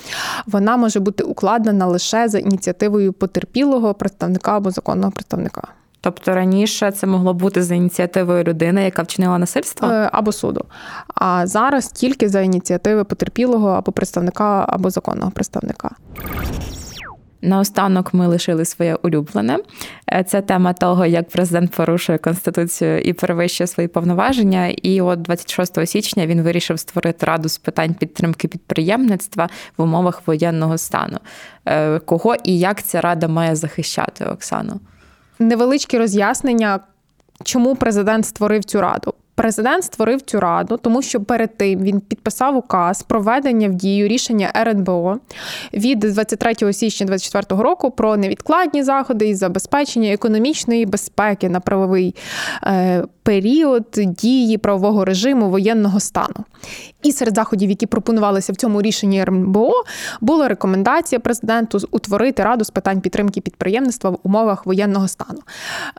вона 0.48 0.78
може 0.78 1.00
бути 1.00 1.24
укладена 1.24 1.86
лише 1.86 2.28
за 2.28 2.40
ініціативою 2.40 3.14
потерпілого 3.14 3.94
представника 3.94 4.58
або 4.58 4.72
законного 4.72 5.12
представника. 5.12 5.68
Тобто 6.02 6.36
раніше 6.36 6.92
це 6.92 7.08
могло 7.08 7.34
бути 7.34 7.64
за 7.64 7.76
ініціативою 7.76 8.44
людини, 8.44 8.84
яка 8.84 9.02
вчинила 9.02 9.38
насильство 9.38 9.88
е, 9.88 10.10
або 10.14 10.32
суду. 10.32 10.66
А 11.16 11.48
зараз 11.48 11.88
тільки 11.88 12.30
за 12.30 12.42
ініціативи 12.42 13.04
потерпілого 13.04 13.70
або 13.70 13.92
представника, 13.92 14.66
або 14.70 14.90
законного 14.90 15.32
представника. 15.32 15.90
Наостанок 17.46 18.14
ми 18.14 18.28
лишили 18.28 18.66
своє 18.66 18.96
улюблене. 18.96 19.60
Е, 20.14 20.24
це 20.24 20.42
тема 20.42 20.74
того, 20.74 21.06
як 21.06 21.30
президент 21.30 21.72
порушує 21.72 22.18
конституцію 22.18 23.00
і 23.00 23.14
перевищує 23.14 23.68
свої 23.68 23.88
повноваження. 23.88 24.68
І 24.68 25.02
от 25.02 25.22
26 25.22 25.88
січня 25.88 26.28
він 26.28 26.42
вирішив 26.42 26.80
створити 26.80 27.26
раду 27.26 27.50
з 27.50 27.58
питань 27.58 27.94
підтримки 27.94 28.48
підприємництва 28.48 29.50
в 29.78 29.82
умовах 29.82 30.22
воєнного 30.28 30.78
стану. 30.78 31.18
Е, 31.66 32.00
кого 32.00 32.36
і 32.44 32.60
як 32.60 32.84
ця 32.84 33.02
рада 33.02 33.28
має 33.28 33.56
захищати, 33.56 34.26
Оксано? 34.26 34.80
Невеличкі 35.40 35.98
роз'яснення, 35.98 36.80
чому 37.44 37.76
президент 37.76 38.26
створив 38.26 38.64
цю 38.64 38.82
раду. 38.82 39.14
Президент 39.36 39.84
створив 39.84 40.22
цю 40.22 40.40
раду, 40.40 40.78
тому 40.78 41.02
що 41.02 41.22
перед 41.22 41.58
тим 41.58 41.80
він 41.80 42.00
підписав 42.00 42.58
указ 42.58 43.04
про 43.04 43.22
введення 43.22 43.70
в 43.70 43.74
дію 43.74 44.08
рішення 44.08 44.52
РНБО 44.56 45.18
від 45.74 46.00
23 46.00 46.74
січня 46.74 47.06
2024 47.06 47.64
року 47.64 47.92
про 47.92 48.18
невідкладні 48.18 48.84
заходи 48.84 49.30
із 49.30 49.38
забезпечення 49.38 50.14
економічної 50.14 50.86
безпеки 50.86 51.50
на 51.50 51.60
правовий 51.60 52.16
е, 52.64 53.04
період 53.26 53.86
дії 53.96 54.58
правового 54.58 55.06
режиму 55.06 55.50
воєнного 55.50 56.00
стану. 56.00 56.46
І 57.04 57.12
серед 57.12 57.36
заходів, 57.36 57.70
які 57.70 57.86
пропонувалися 57.86 58.54
в 58.54 58.56
цьому 58.56 58.82
рішенні 58.82 59.22
РНБО, 59.22 59.72
була 60.22 60.48
рекомендація 60.48 61.20
президенту 61.20 61.80
утворити 61.92 62.44
раду 62.44 62.66
з 62.66 62.70
питань 62.70 63.02
підтримки 63.02 63.42
підприємництва 63.42 64.10
в 64.10 64.20
умовах 64.24 64.66
воєнного 64.66 65.08
стану. 65.08 65.40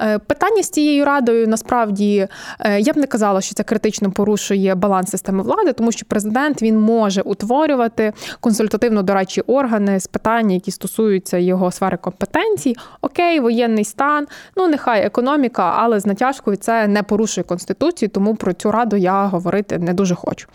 Е, 0.01 0.19
питання 0.19 0.63
з 0.63 0.71
цією 0.71 1.05
радою 1.05 1.49
насправді 1.49 2.29
е, 2.61 2.81
я 2.81 2.93
б 2.93 2.97
не 2.97 3.07
казала, 3.07 3.26
що 3.41 3.55
це 3.55 3.63
критично 3.63 4.11
порушує 4.11 4.75
баланс 4.75 5.11
системи 5.11 5.43
влади, 5.43 5.73
тому 5.73 5.93
що 5.93 6.07
президент 6.09 6.63
він 6.63 6.81
може 6.81 7.21
утворювати 7.21 8.13
консультативно 8.41 9.03
дорадчі 9.03 9.41
органи 9.41 10.01
з 10.01 10.07
питань, 10.07 10.51
які 10.51 10.71
стосуються 10.71 11.39
його 11.39 11.71
сфери 11.71 11.97
компетенцій. 11.97 12.77
Окей, 13.01 13.41
воєнний 13.41 13.85
стан, 13.85 14.27
ну 14.57 14.69
нехай 14.69 15.07
економіка, 15.07 15.75
але 15.77 16.01
з 16.01 16.07
натяжкою 16.07 16.57
це 16.57 16.87
не 16.87 17.03
порушує 17.03 17.45
конституцію, 17.45 18.09
тому 18.09 18.35
про 18.35 18.53
цю 18.53 18.71
раду 18.71 18.97
я 18.97 19.27
говорити 19.27 19.79
не 19.79 19.95
дуже 19.95 20.15
хочу. 20.15 20.49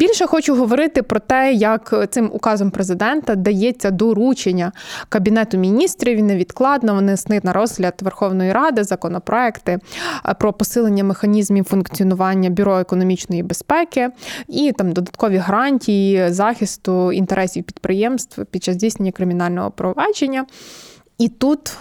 Більше 0.00 0.26
хочу 0.26 0.54
говорити 0.54 1.02
про 1.02 1.20
те, 1.20 1.52
як 1.52 2.08
цим 2.10 2.30
указом 2.32 2.70
президента 2.70 3.34
дається 3.34 3.90
доручення 3.90 4.72
кабінету 5.08 5.58
міністрів 5.58 6.22
невідкладно 6.22 6.94
внести 6.94 7.40
на 7.42 7.52
розгляд 7.52 7.94
Верховної 8.02 8.52
Ради 8.52 8.84
законопроекти 8.84 9.78
е, 10.28 10.34
про 10.34 10.52
посилення 10.52 11.04
механізмів 11.04 11.64
функціонування 11.64 12.50
бюро 12.50 12.78
економічної 12.78 13.42
безпеки 13.42 14.08
і 14.48 14.72
там 14.78 14.92
додаткові 14.92 15.36
гарантії 15.36 16.32
захисту 16.32 17.12
інтересів 17.12 17.64
підприємств 17.64 18.44
під 18.44 18.64
час 18.64 18.74
здійснення 18.74 19.12
кримінального 19.12 19.70
провадження. 19.70 20.46
І 21.18 21.28
тут 21.28 21.76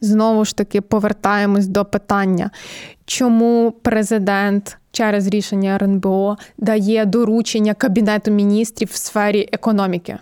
знову 0.00 0.44
ж 0.44 0.56
таки 0.56 0.80
повертаємось 0.80 1.66
до 1.66 1.84
питання, 1.84 2.50
чому 3.04 3.74
президент 3.82 4.78
через 4.92 5.26
рішення 5.26 5.74
РНБО 5.74 6.36
дає 6.58 7.04
доручення 7.04 7.74
Кабінету 7.74 8.30
міністрів 8.30 8.88
в 8.92 8.96
сфері 8.96 9.48
економіки. 9.52 10.18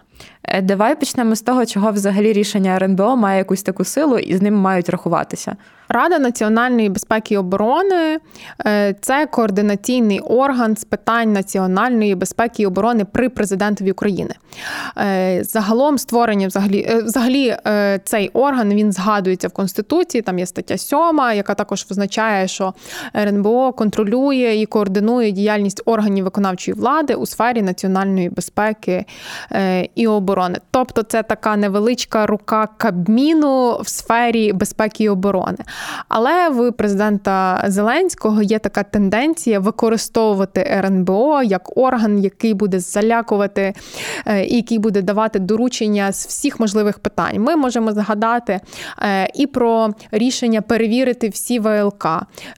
Е, 0.48 0.62
давай 0.62 0.94
почнемо 0.98 1.34
з 1.34 1.42
того, 1.42 1.66
чого 1.66 1.92
взагалі 1.92 2.32
рішення 2.32 2.76
РНБО 2.76 3.16
має 3.16 3.38
якусь 3.38 3.62
таку 3.62 3.84
силу 3.84 4.18
і 4.18 4.36
з 4.36 4.42
ним 4.42 4.54
мають 4.54 4.88
рахуватися. 4.88 5.56
Рада 5.88 6.18
національної 6.18 6.88
безпеки 6.88 7.34
і 7.34 7.36
оборони 7.36 8.18
е, 8.66 8.94
це 9.00 9.26
координаційний 9.26 10.20
орган 10.20 10.76
з 10.76 10.84
питань 10.84 11.32
національної 11.32 12.14
безпеки 12.14 12.62
і 12.62 12.66
оборони 12.66 13.04
при 13.04 13.28
президентові 13.28 13.90
України. 13.90 14.34
Е, 14.98 15.44
загалом 15.44 15.98
створення 15.98 16.46
взагалі 16.46 16.88
взагалі 17.04 17.56
цей 18.04 18.28
орган 18.28 18.74
він 18.74 18.92
згадується 18.92 19.48
в 19.48 19.52
Конституції. 19.52 20.22
Там 20.22 20.38
є 20.38 20.46
стаття 20.46 20.78
7, 20.78 20.98
яка 21.34 21.54
також 21.54 21.86
визначає, 21.90 22.48
що 22.48 22.74
РНБО 23.16 23.72
контролює 23.72 24.54
і 24.56 24.66
координує 24.66 25.32
діяльність 25.32 25.82
органів 25.84 26.24
виконавчої 26.24 26.74
влади 26.74 27.14
у 27.14 27.26
сфері 27.26 27.62
національної 27.62 28.30
безпеки 28.30 29.04
і 29.94 30.06
оборони. 30.06 30.33
Тобто, 30.70 31.02
це 31.02 31.22
така 31.22 31.56
невеличка 31.56 32.26
рука 32.26 32.68
Кабміну 32.76 33.78
в 33.80 33.88
сфері 33.88 34.52
безпеки 34.52 35.04
і 35.04 35.08
оборони. 35.08 35.58
Але 36.08 36.48
в 36.48 36.72
президента 36.72 37.64
Зеленського 37.66 38.42
є 38.42 38.58
така 38.58 38.82
тенденція 38.82 39.60
використовувати 39.60 40.60
РНБО 40.60 41.42
як 41.42 41.76
орган, 41.76 42.18
який 42.18 42.54
буде 42.54 42.80
залякувати 42.80 43.74
е, 44.26 44.44
і 44.44 44.56
який 44.56 44.78
буде 44.78 45.02
давати 45.02 45.38
доручення 45.38 46.12
з 46.12 46.26
всіх 46.26 46.60
можливих 46.60 46.98
питань. 46.98 47.40
Ми 47.40 47.56
можемо 47.56 47.92
згадати 47.92 48.60
е, 49.02 49.28
і 49.34 49.46
про 49.46 49.94
рішення 50.10 50.62
перевірити 50.62 51.28
всі 51.28 51.58
ВЛК, 51.58 52.06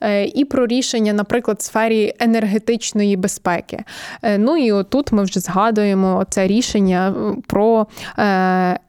е, 0.03 0.25
і 0.25 0.45
про 0.45 0.67
рішення, 0.67 1.13
наприклад, 1.13 1.57
в 1.61 1.63
сфері 1.63 2.15
енергетичної 2.19 3.17
безпеки. 3.17 3.85
Ну 4.39 4.57
і 4.57 4.73
отут 4.73 5.13
ми 5.13 5.23
вже 5.23 5.41
згадуємо 5.41 6.25
це 6.31 6.47
рішення 6.47 7.15
про 7.47 7.66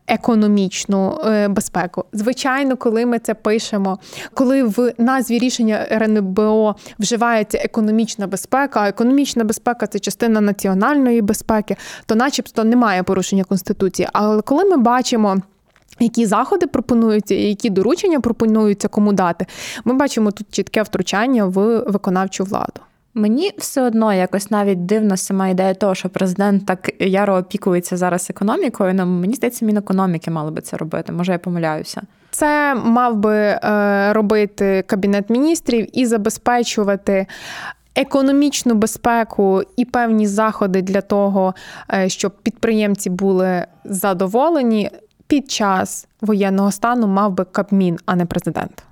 економічну 0.07 1.19
е, 1.25 1.47
безпеку. 1.47 2.05
Звичайно, 2.13 2.77
коли 2.77 3.05
ми 3.05 3.19
це 3.19 3.33
пишемо, 3.33 3.99
коли 4.33 4.63
в 4.63 4.93
назві 4.97 5.39
рішення 5.39 5.87
РНБО 5.91 6.75
вживається 6.99 7.57
економічна 7.57 8.27
безпека, 8.27 8.81
а 8.81 8.87
економічна 8.87 9.43
безпека 9.43 9.87
це 9.87 9.99
частина 9.99 10.41
національної 10.41 11.21
безпеки, 11.21 11.75
то, 12.05 12.15
начебто, 12.15 12.63
немає 12.63 13.03
порушення 13.03 13.43
конституції. 13.43 14.09
Але 14.13 14.41
коли 14.41 14.63
ми 14.63 14.77
бачимо. 14.77 15.37
Які 15.99 16.25
заходи 16.25 16.67
пропонуються, 16.67 17.35
і 17.35 17.43
які 17.43 17.69
доручення 17.69 18.19
пропонуються 18.19 18.87
кому 18.87 19.13
дати, 19.13 19.45
ми 19.85 19.93
бачимо 19.93 20.31
тут 20.31 20.47
чітке 20.51 20.81
втручання 20.81 21.45
в 21.45 21.79
виконавчу 21.79 22.43
владу. 22.43 22.81
Мені 23.17 23.51
все 23.57 23.81
одно 23.81 24.13
якось 24.13 24.51
навіть 24.51 24.85
дивна 24.85 25.17
сама 25.17 25.47
ідея 25.47 25.73
того, 25.73 25.95
що 25.95 26.09
президент 26.09 26.65
так 26.65 26.91
яро 26.99 27.37
опікується 27.37 27.97
зараз 27.97 28.29
економікою. 28.29 28.93
Ну, 28.93 29.05
мені 29.05 29.33
здається, 29.33 29.65
мінекономіки 29.65 30.31
мали 30.31 30.51
би 30.51 30.61
це 30.61 30.77
робити. 30.77 31.11
Може, 31.11 31.31
я 31.31 31.39
помиляюся. 31.39 32.01
Це 32.31 32.75
мав 32.75 33.15
би 33.15 33.35
е, 33.35 34.13
робити 34.13 34.83
кабінет 34.87 35.29
міністрів 35.29 35.99
і 35.99 36.05
забезпечувати. 36.05 37.25
Економічну 37.95 38.73
безпеку 38.75 39.61
і 39.77 39.85
певні 39.85 40.27
заходи 40.27 40.81
для 40.81 41.01
того, 41.01 41.55
е, 41.93 42.09
щоб 42.09 42.31
підприємці 42.43 43.09
були 43.09 43.65
задоволені 43.85 44.89
під 45.27 45.51
час 45.51 46.07
воєнного 46.21 46.71
стану, 46.71 47.07
мав 47.07 47.31
би 47.31 47.45
Кабмін, 47.45 47.97
а 48.05 48.15
не 48.15 48.25
президент. 48.25 48.83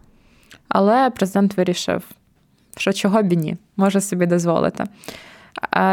Але 0.67 1.09
президент 1.09 1.57
вирішив 1.57 2.03
що 2.77 2.93
чого 2.93 3.23
б 3.23 3.33
і 3.33 3.37
ні, 3.37 3.57
може 3.77 4.01
собі 4.01 4.25
дозволити. 4.25 4.83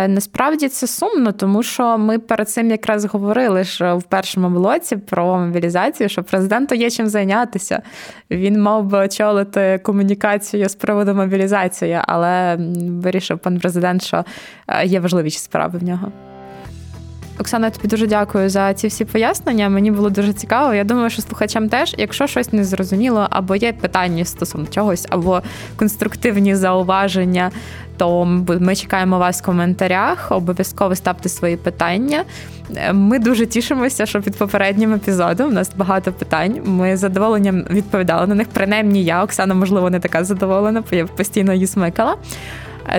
Насправді 0.08 0.68
це 0.68 0.86
сумно, 0.86 1.32
тому 1.32 1.62
що 1.62 1.98
ми 1.98 2.18
перед 2.18 2.48
цим 2.48 2.70
якраз 2.70 3.04
говорили 3.04 3.64
що 3.64 3.98
в 3.98 4.02
першому 4.02 4.48
блоці 4.48 4.96
про 4.96 5.38
мобілізацію, 5.38 6.08
що 6.08 6.22
президенту 6.22 6.74
є 6.74 6.90
чим 6.90 7.08
зайнятися. 7.08 7.82
Він 8.30 8.62
мав 8.62 8.84
би 8.84 8.98
очолити 8.98 9.80
комунікацію 9.82 10.68
з 10.68 10.74
приводу 10.74 11.14
мобілізації, 11.14 11.98
але 12.06 12.58
вирішив 12.76 13.38
пан 13.38 13.58
президент, 13.58 14.02
що 14.02 14.24
є 14.84 15.00
важливіші 15.00 15.38
справи 15.38 15.78
в 15.78 15.84
нього. 15.84 16.12
Оксана, 17.38 17.70
тобі 17.70 17.88
дуже 17.88 18.06
дякую 18.06 18.48
за 18.48 18.74
ці 18.74 18.86
всі 18.86 19.04
пояснення. 19.04 19.68
Мені 19.68 19.90
було 19.90 20.10
дуже 20.10 20.32
цікаво. 20.32 20.74
Я 20.74 20.84
думаю, 20.84 21.10
що 21.10 21.22
слухачам 21.22 21.68
теж, 21.68 21.94
якщо 21.98 22.26
щось 22.26 22.52
не 22.52 22.64
зрозуміло, 22.64 23.26
або 23.30 23.56
є 23.56 23.72
питання 23.72 24.24
стосовно 24.24 24.66
чогось, 24.66 25.06
або 25.10 25.42
конструктивні 25.76 26.54
зауваження, 26.54 27.50
то 27.96 28.24
ми 28.60 28.76
чекаємо 28.76 29.18
вас 29.18 29.42
в 29.42 29.44
коментарях. 29.44 30.32
Обов'язково 30.32 30.94
ставте 30.94 31.28
свої 31.28 31.56
питання. 31.56 32.24
Ми 32.92 33.18
дуже 33.18 33.46
тішимося, 33.46 34.06
що 34.06 34.22
під 34.22 34.36
попереднім 34.36 34.94
епізодом 34.94 35.48
у 35.48 35.52
нас 35.52 35.70
багато 35.76 36.12
питань. 36.12 36.60
Ми 36.64 36.96
з 36.96 37.00
задоволенням 37.00 37.64
відповідали 37.70 38.26
на 38.26 38.34
них. 38.34 38.46
Принаймні, 38.52 39.04
я 39.04 39.24
Оксана, 39.24 39.54
можливо, 39.54 39.90
не 39.90 40.00
така 40.00 40.24
задоволена, 40.24 40.82
бо 40.90 40.96
я 40.96 41.06
постійно 41.06 41.52
її 41.52 41.66
смикала. 41.66 42.16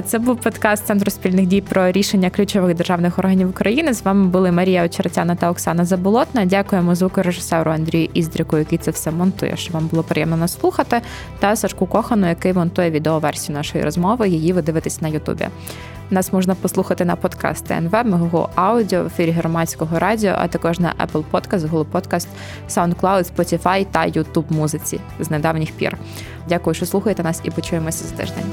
Це 0.05 0.19
був 0.19 0.37
подкаст 0.37 0.85
Центру 0.85 1.11
спільних 1.11 1.45
дій 1.45 1.61
про 1.61 1.91
рішення 1.91 2.29
ключових 2.29 2.75
державних 2.75 3.19
органів 3.19 3.49
України. 3.49 3.93
З 3.93 4.05
вами 4.05 4.27
були 4.27 4.51
Марія 4.51 4.85
Очеретяна 4.85 5.35
та 5.35 5.51
Оксана 5.51 5.85
Заболотна. 5.85 6.45
Дякуємо 6.45 6.95
звукорежисеру 6.95 7.71
Андрію 7.71 8.09
Іздріку, 8.13 8.57
який 8.57 8.77
це 8.77 8.91
все 8.91 9.11
монтує. 9.11 9.57
Що 9.57 9.73
вам 9.73 9.87
було 9.87 10.03
приємно 10.03 10.37
нас 10.37 10.59
слухати, 10.59 11.01
та 11.39 11.55
Сашку 11.55 11.85
Кохану, 11.85 12.27
який 12.29 12.53
монтує 12.53 12.91
відеоверсію 12.91 13.57
нашої 13.57 13.83
розмови. 13.83 14.29
Її 14.29 14.53
ви 14.53 14.61
дивитесь 14.61 15.01
на 15.01 15.07
Ютубі. 15.07 15.47
Нас 16.09 16.33
можна 16.33 16.55
послухати 16.55 17.05
на 17.05 17.15
подкаст 17.15 17.65
ТНВ, 17.65 18.05
Мегого 18.05 18.49
Аудіо, 18.55 19.03
в 19.03 19.05
ефірі 19.05 19.31
громадського 19.31 19.99
радіо, 19.99 20.33
а 20.37 20.47
також 20.47 20.79
на 20.79 20.93
Apple 21.05 21.23
Podcast, 21.31 21.69
Google 21.69 21.85
Podcast, 21.91 22.27
SoundCloud, 22.69 23.31
Spotify 23.35 23.85
та 23.91 23.99
YouTube 23.99 24.45
музиці 24.49 24.99
з 25.19 25.31
недавніх 25.31 25.71
пір. 25.71 25.97
Дякую, 26.49 26.73
що 26.73 26.85
слухаєте 26.85 27.23
нас, 27.23 27.41
і 27.43 27.51
почуємося 27.51 28.05
за 28.05 28.15
тиждень. 28.15 28.45